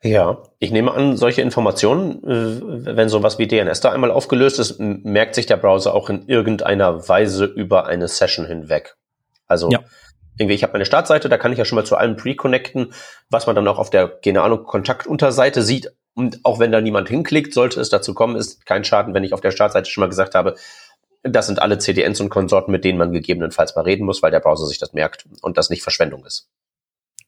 [0.06, 4.78] Ja, ich nehme an, solche Informationen, äh, wenn sowas wie DNS da einmal aufgelöst ist,
[4.78, 8.96] merkt sich der Browser auch in irgendeiner Weise über eine Session hinweg.
[9.48, 9.80] Also ja.
[10.38, 12.92] irgendwie, ich habe meine Startseite, da kann ich ja schon mal zu allem pre-connecten,
[13.30, 15.92] was man dann auch auf der, keine Ahnung, Kontaktunterseite sieht.
[16.14, 19.34] Und auch wenn da niemand hinklickt, sollte es dazu kommen, ist kein Schaden, wenn ich
[19.34, 20.54] auf der Startseite schon mal gesagt habe,
[21.22, 24.40] das sind alle CDNs und Konsorten, mit denen man gegebenenfalls mal reden muss, weil der
[24.40, 26.48] Browser sich das merkt und das nicht Verschwendung ist.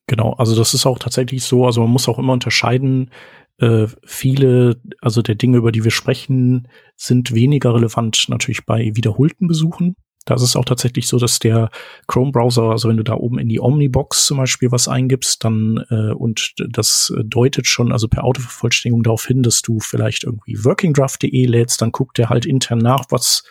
[0.08, 3.10] Genau, also das ist auch tatsächlich so, also man muss auch immer unterscheiden,
[3.58, 9.46] äh, viele, also der Dinge, über die wir sprechen, sind weniger relevant natürlich bei wiederholten
[9.46, 9.96] Besuchen.
[10.24, 11.70] Da ist es auch tatsächlich so, dass der
[12.06, 16.12] Chrome-Browser, also wenn du da oben in die Omnibox zum Beispiel was eingibst, dann äh,
[16.12, 21.82] und das deutet schon, also per Autovervollständigung darauf hin, dass du vielleicht irgendwie workingdraft.de lädst,
[21.82, 23.44] dann guckt der halt intern nach, was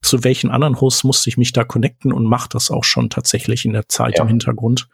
[0.00, 3.64] zu welchen anderen Hosts musste ich mich da connecten und macht das auch schon tatsächlich
[3.64, 4.22] in der Zeit ja.
[4.22, 4.88] im Hintergrund.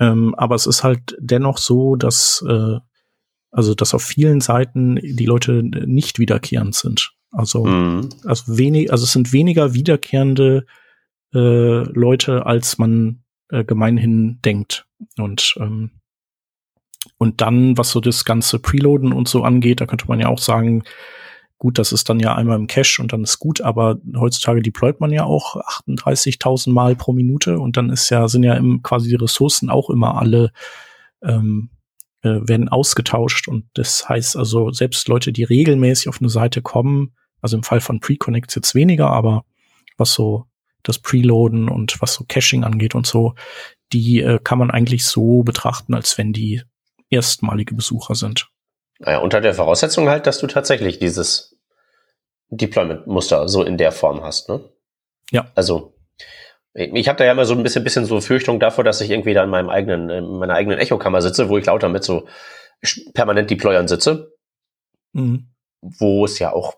[0.00, 2.78] Ähm, aber es ist halt dennoch so, dass äh,
[3.52, 7.12] also dass auf vielen Seiten die Leute nicht wiederkehrend sind.
[7.32, 8.08] Also, mhm.
[8.24, 10.66] also wenig, also es sind weniger wiederkehrende
[11.32, 14.86] äh, Leute, als man äh, gemeinhin denkt.
[15.16, 15.90] Und ähm,
[17.16, 20.38] und dann, was so das ganze Preloaden und so angeht, da könnte man ja auch
[20.38, 20.84] sagen,
[21.60, 24.98] gut, das ist dann ja einmal im Cache und dann ist gut, aber heutzutage deployt
[24.98, 29.10] man ja auch 38.000 Mal pro Minute und dann ist ja, sind ja im, quasi
[29.10, 30.52] die Ressourcen auch immer alle,
[31.22, 31.68] ähm,
[32.22, 37.14] äh, werden ausgetauscht und das heißt also, selbst Leute, die regelmäßig auf eine Seite kommen,
[37.42, 39.44] also im Fall von Pre-Connects jetzt weniger, aber
[39.98, 40.46] was so
[40.82, 43.34] das Preloaden und was so Caching angeht und so,
[43.92, 46.62] die äh, kann man eigentlich so betrachten, als wenn die
[47.10, 48.48] erstmalige Besucher sind.
[48.98, 51.49] Naja, unter der Voraussetzung halt, dass du tatsächlich dieses
[52.50, 54.60] Deployment-Muster so in der Form hast, ne?
[55.30, 55.50] Ja.
[55.54, 55.94] Also,
[56.74, 59.34] ich habe da ja immer so ein bisschen, bisschen so Fürchtung davor, dass ich irgendwie
[59.34, 62.26] da in meinem eigenen, in meiner eigenen Echokammer sitze, wo ich lauter mit so
[63.14, 64.32] permanent Deployern sitze.
[65.12, 65.48] Mhm.
[65.80, 66.74] Wo es ja auch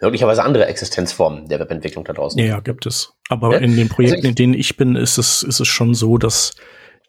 [0.00, 2.38] möglicherweise andere Existenzformen der Webentwicklung da draußen.
[2.38, 3.12] Ja, ja gibt es.
[3.28, 3.58] Aber ja?
[3.58, 6.54] in den Projekten, also in denen ich bin, ist es, ist es schon so, dass,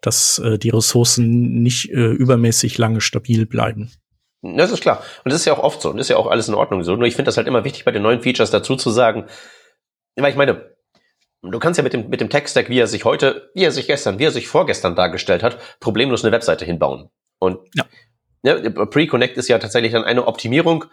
[0.01, 3.91] dass äh, die Ressourcen nicht äh, übermäßig lange stabil bleiben.
[4.43, 5.01] Das ist klar.
[5.23, 5.89] Und das ist ja auch oft so.
[5.89, 6.95] Und das ist ja auch alles in Ordnung so.
[6.95, 9.25] Nur ich finde das halt immer wichtig, bei den neuen Features dazu zu sagen,
[10.17, 10.75] weil ich meine,
[11.41, 13.87] du kannst ja mit dem, mit dem Tech-Stack, wie er sich heute, wie er sich
[13.87, 17.09] gestern, wie er sich vorgestern dargestellt hat, problemlos eine Webseite hinbauen.
[17.39, 17.85] Und ja.
[18.43, 20.85] ne, Pre-Connect ist ja tatsächlich dann eine Optimierung,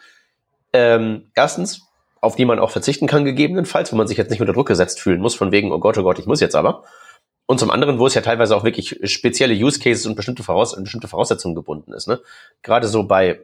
[0.72, 1.82] ähm, erstens,
[2.20, 5.00] auf die man auch verzichten kann, gegebenenfalls, wo man sich jetzt nicht unter Druck gesetzt
[5.00, 6.84] fühlen muss, von wegen, oh Gott, oh Gott, ich muss jetzt aber.
[7.50, 10.80] Und zum anderen, wo es ja teilweise auch wirklich spezielle Use Cases und bestimmte, Voraus
[10.80, 12.06] bestimmte Voraussetzungen gebunden ist.
[12.06, 12.20] Ne?
[12.62, 13.40] Gerade so bei,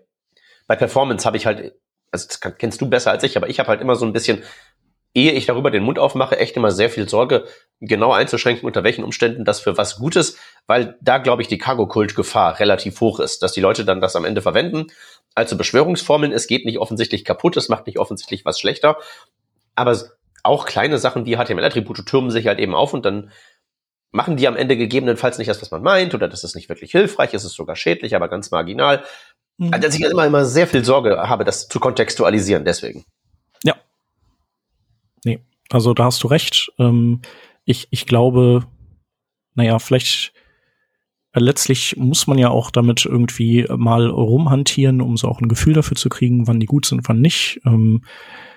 [0.69, 1.75] bei Performance habe ich halt,
[2.13, 4.45] also das kennst du besser als ich, aber ich habe halt immer so ein bisschen,
[5.13, 7.47] ehe ich darüber den Mund aufmache, echt immer sehr viel Sorge,
[7.81, 10.39] genau einzuschränken, unter welchen Umständen das für was Gutes,
[10.69, 14.25] weil da, glaube ich, die Cargo-Kult-Gefahr relativ hoch ist, dass die Leute dann das am
[14.25, 14.87] Ende verwenden.
[15.35, 18.99] Also Beschwörungsformeln, es geht nicht offensichtlich kaputt, es macht nicht offensichtlich was schlechter,
[19.75, 20.01] aber
[20.45, 23.33] auch kleine Sachen wie HTML-Attribute türmen sich halt eben auf und dann
[24.17, 26.91] machen die am Ende gegebenenfalls nicht das, was man meint, oder das ist nicht wirklich
[26.91, 29.05] hilfreich, es ist sogar schädlich, aber ganz marginal.
[29.59, 29.73] Mhm.
[29.73, 33.05] Also, dass ich immer, immer sehr viel Sorge habe, das zu kontextualisieren, deswegen.
[33.63, 33.77] Ja.
[35.25, 35.41] Nee,
[35.71, 36.73] also da hast du recht.
[36.79, 37.21] Ähm,
[37.65, 38.67] ich, ich glaube,
[39.55, 40.33] naja, vielleicht
[41.33, 45.75] äh, letztlich muss man ja auch damit irgendwie mal rumhantieren, um so auch ein Gefühl
[45.75, 47.61] dafür zu kriegen, wann die gut sind, wann nicht.
[47.65, 48.03] Ähm,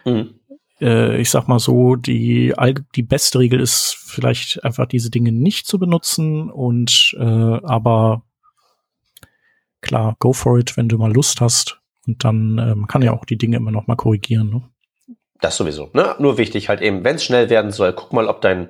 [0.05, 0.38] mhm
[0.81, 2.53] äh, ich sag mal so, die,
[2.95, 8.23] die beste Regel ist vielleicht einfach diese Dinge nicht zu benutzen und äh, aber
[9.81, 11.79] klar, go for it, wenn du mal Lust hast.
[12.07, 14.49] Und dann ähm, kann ja auch die Dinge immer noch mal korrigieren.
[14.49, 15.15] Ne?
[15.41, 15.89] Das sowieso.
[15.93, 16.15] Ne?
[16.19, 18.69] Nur wichtig halt eben, wenn es schnell werden soll, guck mal, ob dein,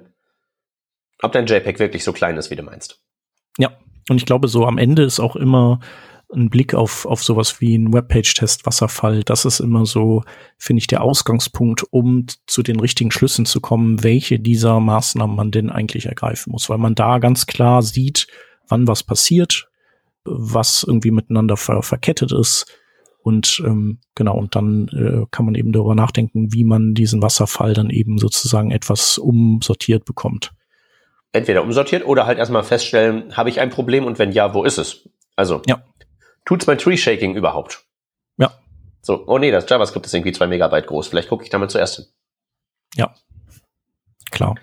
[1.22, 3.01] ob dein JPEG wirklich so klein ist, wie du meinst.
[3.57, 3.72] Ja,
[4.10, 5.80] und ich glaube, so am Ende ist auch immer
[6.34, 10.24] ein Blick auf, auf sowas wie ein Webpage-Test, Wasserfall, das ist immer so,
[10.58, 15.52] finde ich, der Ausgangspunkt, um zu den richtigen Schlüssen zu kommen, welche dieser Maßnahmen man
[15.52, 18.28] denn eigentlich ergreifen muss, weil man da ganz klar sieht,
[18.68, 19.70] wann was passiert,
[20.24, 22.66] was irgendwie miteinander ver verkettet ist.
[23.22, 27.74] Und ähm, genau, und dann äh, kann man eben darüber nachdenken, wie man diesen Wasserfall
[27.74, 30.52] dann eben sozusagen etwas umsortiert bekommt.
[31.32, 34.78] Entweder umsortiert oder halt erstmal feststellen, habe ich ein Problem und wenn ja, wo ist
[34.78, 35.10] es?
[35.36, 35.84] Also ja
[36.46, 37.84] tut's mein Tree-Shaking überhaupt?
[38.38, 38.52] Ja.
[39.02, 41.08] So, oh nee, das JavaScript ist irgendwie zwei Megabyte groß.
[41.08, 42.06] Vielleicht gucke ich da mal zuerst hin.
[42.96, 43.14] Ja.
[44.32, 44.56] Klar.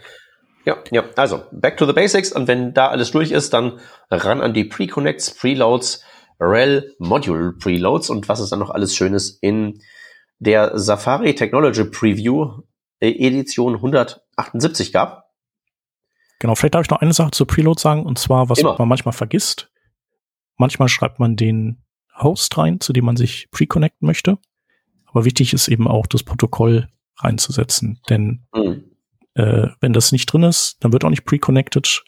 [0.65, 3.79] Ja, ja, also back to the basics und wenn da alles durch ist, dann
[4.11, 6.03] ran an die Pre-Connects, Preloads,
[6.41, 9.81] REL Module Preloads und was ist dann noch alles Schönes in
[10.41, 12.63] der Safari Technology Preview
[13.01, 15.31] äh, Edition 178 gab.
[16.41, 18.77] Genau, vielleicht darf ich noch eine Sache zu Preload sagen und zwar, was Immer.
[18.77, 19.71] man manchmal vergisst.
[20.57, 21.83] Manchmal schreibt man den
[22.19, 24.39] Host rein, zu dem man sich pre-connecten möchte.
[25.07, 26.89] Aber wichtig ist eben auch, das Protokoll
[27.19, 28.01] reinzusetzen.
[28.09, 28.85] Denn mhm.
[29.35, 32.05] äh, wenn das nicht drin ist, dann wird auch nicht pre-connected.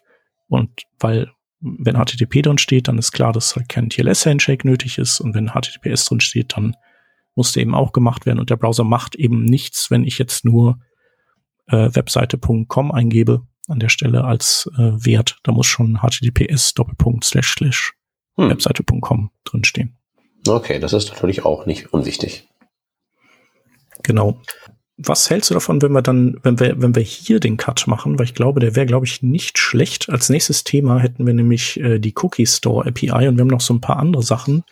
[0.49, 1.31] Und weil,
[1.61, 5.21] wenn HTTP drin steht, dann ist klar, dass halt kein TLS-Handshake nötig ist.
[5.21, 6.75] Und wenn HTTPS drin steht, dann
[7.35, 8.41] muss der eben auch gemacht werden.
[8.41, 10.79] Und der Browser macht eben nichts, wenn ich jetzt nur
[11.67, 15.39] äh, webseite.com eingebe an der Stelle als äh, Wert.
[15.45, 17.98] Da muss schon HTTPS Doppelpunkt slash slash
[18.39, 18.51] hm.
[18.51, 19.97] webseite.com drinstehen.
[20.47, 22.49] Okay, das ist natürlich auch nicht unwichtig.
[24.03, 24.41] Genau.
[24.97, 28.19] Was hältst du davon, wenn wir dann, wenn wir, wenn wir hier den Cut machen?
[28.19, 30.09] Weil ich glaube, der wäre, glaube ich, nicht schlecht.
[30.09, 33.61] Als nächstes Thema hätten wir nämlich äh, die Cookie Store API und wir haben noch
[33.61, 34.65] so ein paar andere Sachen.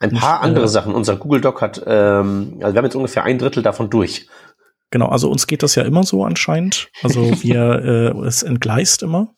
[0.00, 0.94] Ein paar Und, andere äh, Sachen.
[0.94, 4.26] Unser Google Doc hat, ähm, also wir haben jetzt ungefähr ein Drittel davon durch.
[4.90, 6.88] Genau, also uns geht das ja immer so anscheinend.
[7.02, 9.34] Also wir, äh, es entgleist immer.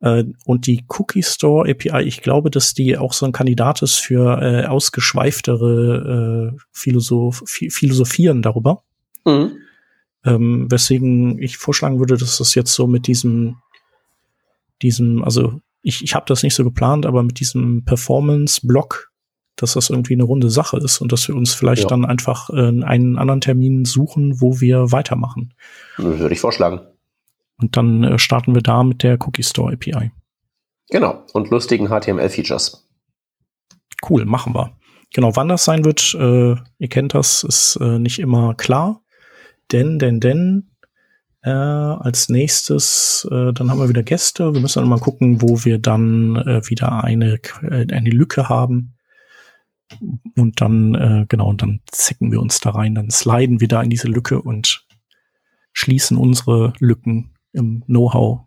[0.00, 3.96] Äh, und die Cookie Store API, ich glaube, dass die auch so ein Kandidat ist
[3.96, 8.82] für äh, ausgeschweiftere äh, Philosoph Philosophieren darüber.
[9.24, 9.52] Mhm.
[10.24, 13.56] Ähm, weswegen ich vorschlagen würde, dass das jetzt so mit diesem,
[14.82, 19.10] diesem, also ich, ich habe das nicht so geplant, aber mit diesem Performance-Block,
[19.56, 21.88] dass das irgendwie eine runde Sache ist und dass wir uns vielleicht Ja.
[21.88, 25.54] dann einfach äh, einen anderen Termin suchen, wo wir weitermachen.
[25.96, 26.80] Würde ich vorschlagen.
[27.60, 30.12] Und dann äh, starten wir da mit der Cookie Store API.
[30.90, 31.24] Genau.
[31.32, 32.88] Und lustigen HTML-Features.
[34.08, 34.76] Cool, machen wir.
[35.14, 39.02] Genau, wann das sein wird, äh, ihr kennt das, ist äh, nicht immer klar.
[39.72, 40.70] Denn, denn, denn,
[41.42, 44.52] äh, als nächstes, äh, dann haben wir wieder Gäste.
[44.54, 48.94] Wir müssen dann mal gucken, wo wir dann äh, wieder eine, äh, eine Lücke haben.
[50.36, 53.82] Und dann, äh, genau, und dann zicken wir uns da rein, dann sliden wir da
[53.82, 54.86] in diese Lücke und
[55.72, 58.40] schließen unsere Lücken im Know-how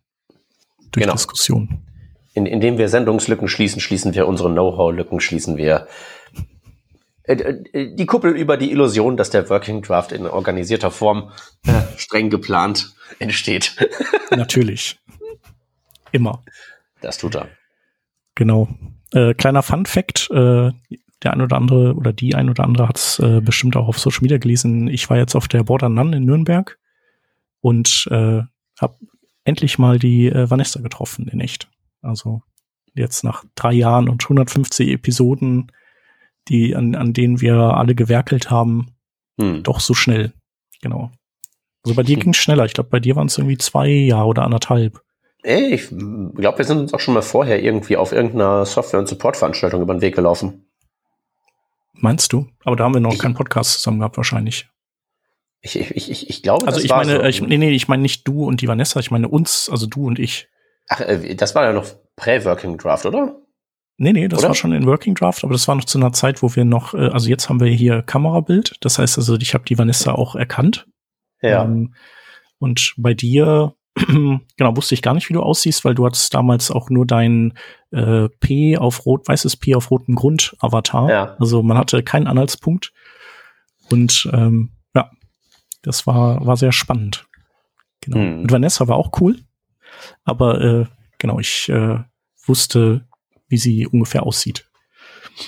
[0.92, 1.14] durch Genau.
[1.14, 1.80] Diskussion.
[2.34, 5.88] In, indem wir Sendungslücken schließen, schließen wir unsere Know-how-Lücken, schließen wir
[7.24, 11.32] äh, äh, die Kuppel über die Illusion, dass der Working Draft in organisierter Form
[11.66, 13.76] äh, streng geplant entsteht.
[14.32, 15.00] Natürlich.
[16.12, 16.44] Immer.
[17.02, 17.50] Das tut er.
[18.36, 18.70] Genau.
[19.14, 20.72] Äh, kleiner Fun Fact, äh,
[21.24, 24.00] der ein oder andere oder die ein oder andere hat es äh, bestimmt auch auf
[24.00, 24.88] Social Media gelesen.
[24.88, 26.80] Ich war jetzt auf der Border None in Nürnberg
[27.60, 28.42] und äh,
[28.82, 28.96] habe
[29.44, 31.70] endlich mal die äh, Vanessa getroffen in echt.
[32.02, 32.42] Also
[32.94, 35.72] jetzt nach drei Jahren und 150 Episoden,
[36.48, 38.92] die an, an denen wir alle gewerkelt haben,
[39.40, 39.64] Hm.
[39.64, 40.34] doch so schnell.
[40.82, 41.12] Genau.
[41.84, 42.66] Also bei dir ging es schneller.
[42.66, 45.02] Ich glaube, bei dir waren es irgendwie zwei Jahre oder anderthalb.
[45.44, 49.08] Ey, ich glaube, wir sind uns auch schon mal vorher irgendwie auf irgendeiner Software- und
[49.08, 50.66] Support-Veranstaltung über den Weg gelaufen.
[51.94, 52.48] Meinst du?
[52.64, 54.70] Aber da haben wir noch Ich- keinen Podcast zusammen gehabt wahrscheinlich.
[55.62, 57.24] Ich, ich, ich, ich glaube, Also das ich war meine, so.
[57.24, 60.08] ich, nee, nee, ich meine nicht du und die Vanessa, ich meine uns, also du
[60.08, 60.48] und ich.
[60.90, 61.86] Ach, äh, das war ja noch
[62.16, 63.36] Prä-Working Draft, oder?
[63.98, 64.48] Nee, nee, das Oder?
[64.50, 66.96] war schon in Working Draft, aber das war noch zu einer Zeit, wo wir noch,
[66.96, 70.36] äh, also jetzt haben wir hier Kamerabild, das heißt also, ich habe die Vanessa auch
[70.36, 70.88] erkannt.
[71.42, 71.64] Ja.
[71.64, 71.94] Ähm,
[72.58, 76.72] und bei dir, genau, wusste ich gar nicht, wie du aussiehst, weil du hattest damals
[76.72, 77.54] auch nur dein
[77.92, 81.10] äh, P auf rot, weißes P auf rotem Grund Avatar.
[81.10, 81.36] Ja.
[81.40, 82.94] Also man hatte keinen Anhaltspunkt.
[83.92, 84.72] Und ähm,
[85.82, 87.28] das war, war sehr spannend.
[88.02, 88.18] Genau.
[88.18, 88.42] Hm.
[88.44, 89.38] Mit Vanessa war auch cool.
[90.24, 90.86] Aber äh,
[91.18, 92.00] genau, ich äh,
[92.46, 93.08] wusste,
[93.48, 94.68] wie sie ungefähr aussieht.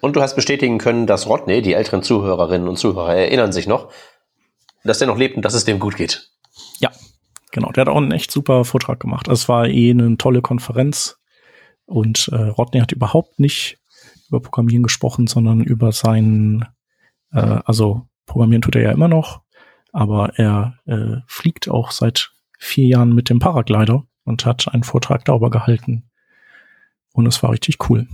[0.00, 3.92] und du hast bestätigen können, dass Rodney, die älteren Zuhörerinnen und Zuhörer erinnern sich noch,
[4.84, 6.30] dass der noch lebt und dass es dem gut geht.
[6.80, 6.90] Ja,
[7.50, 7.70] genau.
[7.72, 9.28] Der hat auch einen echt super Vortrag gemacht.
[9.28, 11.18] Es war eh eine tolle Konferenz.
[11.84, 13.78] Und äh, Rodney hat überhaupt nicht
[14.28, 16.66] über Programmieren gesprochen, sondern über sein,
[17.32, 19.42] äh, also Programmieren tut er ja immer noch,
[19.92, 25.26] aber er äh, fliegt auch seit vier Jahren mit dem Paraglider und hat einen Vortrag
[25.26, 26.08] darüber gehalten.
[27.12, 28.08] Und es war richtig cool.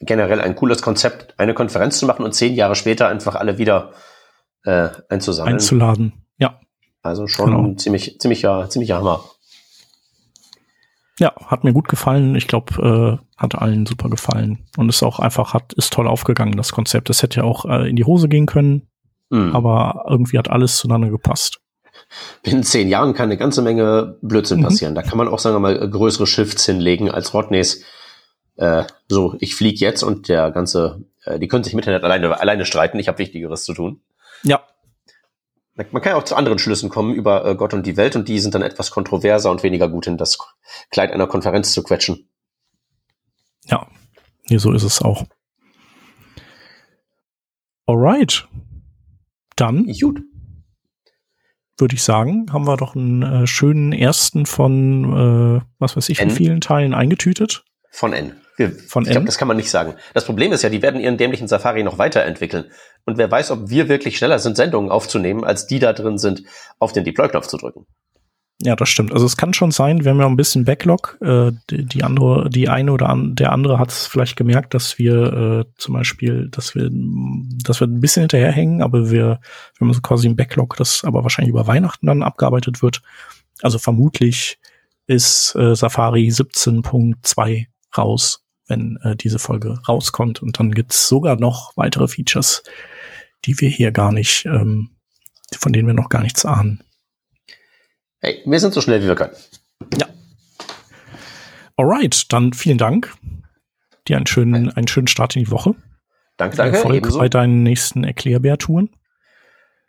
[0.00, 3.92] Generell ein cooles Konzept, eine Konferenz zu machen und zehn Jahre später einfach alle wieder
[4.64, 5.56] äh, einzusammeln.
[5.56, 6.14] Einzuladen.
[6.38, 6.58] Ja.
[7.02, 7.74] also schon Genau.
[7.74, 9.24] ziemlich, ziemlicher, ziemlicher Hammer.
[11.18, 12.34] Ja, hat mir gut gefallen.
[12.36, 14.66] Ich glaube, äh, hat allen super gefallen.
[14.76, 17.08] Und ist auch einfach, hat, ist toll aufgegangen, das Konzept.
[17.08, 18.88] Das hätte ja auch äh, in die Hose gehen können,
[19.32, 19.54] Hm.
[19.56, 21.58] aber irgendwie hat alles zueinander gepasst.
[22.42, 24.64] in zehn Jahren kann eine ganze Menge Blödsinn Mhm.
[24.64, 24.94] passieren.
[24.94, 27.82] Da kann man auch, sagen wir mal, größere Shifts hinlegen als Rodneys.
[28.56, 32.38] Äh, so, ich fliege jetzt und der ganze, äh, die können sich im Internet alleine,
[32.40, 32.98] alleine streiten.
[32.98, 34.00] Ich habe Wichtigeres zu tun.
[34.44, 34.60] Ja,
[35.76, 38.28] Man kann ja auch zu anderen Schlüssen kommen über äh, Gott und die Welt und
[38.28, 40.38] die sind dann etwas kontroverser und weniger gut in das
[40.90, 42.28] Kleid einer Konferenz zu quetschen.
[43.66, 43.86] ja.
[44.48, 45.24] Nee, so ist es auch.
[47.86, 48.46] Alright.
[49.56, 50.22] Dann Gut.
[51.78, 56.20] würde ich sagen, haben wir doch einen äh, schönen ersten von, äh, was weiß ich,
[56.20, 56.30] N.
[56.30, 57.64] vielen Teilen eingetütet.
[57.90, 58.40] Von N.
[58.88, 59.94] Von ich glaube, das kann man nicht sagen.
[60.14, 62.70] Das Problem ist ja, die werden ihren dämlichen Safari noch weiterentwickeln.
[63.04, 66.42] Und wer weiß, ob wir wirklich schneller sind, Sendungen aufzunehmen, als die da drin sind,
[66.78, 67.86] auf den Deploy-Knopf zu drücken.
[68.62, 69.12] Ja, das stimmt.
[69.12, 71.18] Also es kann schon sein, wir haben ja ein bisschen Backlog.
[71.20, 74.98] Äh, die, die andere, die eine oder an, der andere hat es vielleicht gemerkt, dass
[74.98, 79.40] wir äh, zum Beispiel, dass wir, dass wir ein bisschen hinterherhängen, aber wir,
[79.76, 83.02] wir haben so quasi ein Backlog, das aber wahrscheinlich über Weihnachten dann abgearbeitet wird.
[83.60, 84.58] Also vermutlich
[85.06, 90.42] ist äh, Safari 17.2 raus wenn äh, diese Folge rauskommt.
[90.42, 92.62] Und dann gibt's sogar noch weitere Features,
[93.44, 94.90] die wir hier gar nicht, ähm,
[95.56, 96.82] von denen wir noch gar nichts ahnen.
[98.20, 99.34] Hey, wir sind so schnell, wie wir können.
[99.98, 100.06] Ja.
[101.76, 103.14] Alright, dann vielen Dank.
[104.08, 105.74] Dir einen schönen, einen schönen Start in die Woche.
[106.36, 106.76] Danke, danke.
[106.76, 107.18] Erfolg ebenso.
[107.18, 108.90] bei deinen nächsten Erklärbär-Touren.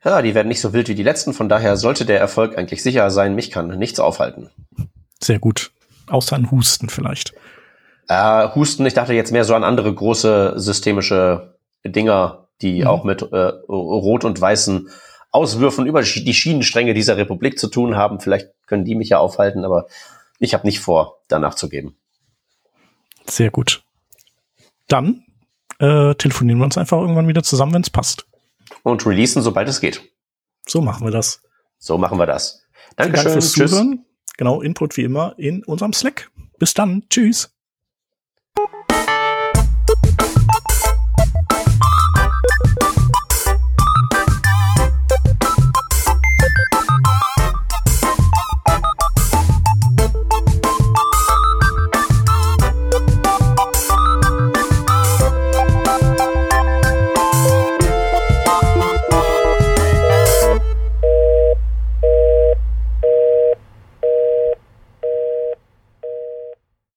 [0.04, 2.84] Ja, die werden nicht so wild wie die letzten, von daher sollte der Erfolg eigentlich
[2.84, 3.36] sicher sein.
[3.36, 4.50] Mich kann nichts aufhalten.
[5.22, 5.72] Sehr gut.
[6.08, 7.34] Außer ein Husten vielleicht.
[8.08, 12.88] Äh, Husten, ich dachte jetzt mehr so an andere große systemische Dinger, die mhm.
[12.88, 14.90] auch mit äh, rot und weißen
[15.32, 18.20] Auswürfen über die Schienenstränge dieser Republik zu tun haben.
[18.20, 19.88] Vielleicht können die mich ja aufhalten, aber
[20.40, 21.98] ich habe nicht vor, danach zu geben.
[23.26, 23.84] Sehr gut.
[24.88, 25.26] Dann
[25.80, 28.26] äh, telefonieren wir uns einfach irgendwann wieder zusammen, wenn es passt.
[28.84, 30.02] Und releasen, sobald es geht.
[30.66, 31.42] So machen wir das.
[31.78, 32.64] So machen wir das.
[32.96, 33.26] Dankeschön.
[33.26, 33.72] Dank fürs Tschüss.
[33.72, 34.06] Zuhören.
[34.38, 36.32] Genau, Input wie immer in unserem Slack.
[36.58, 37.04] Bis dann.
[37.10, 37.57] Tschüss.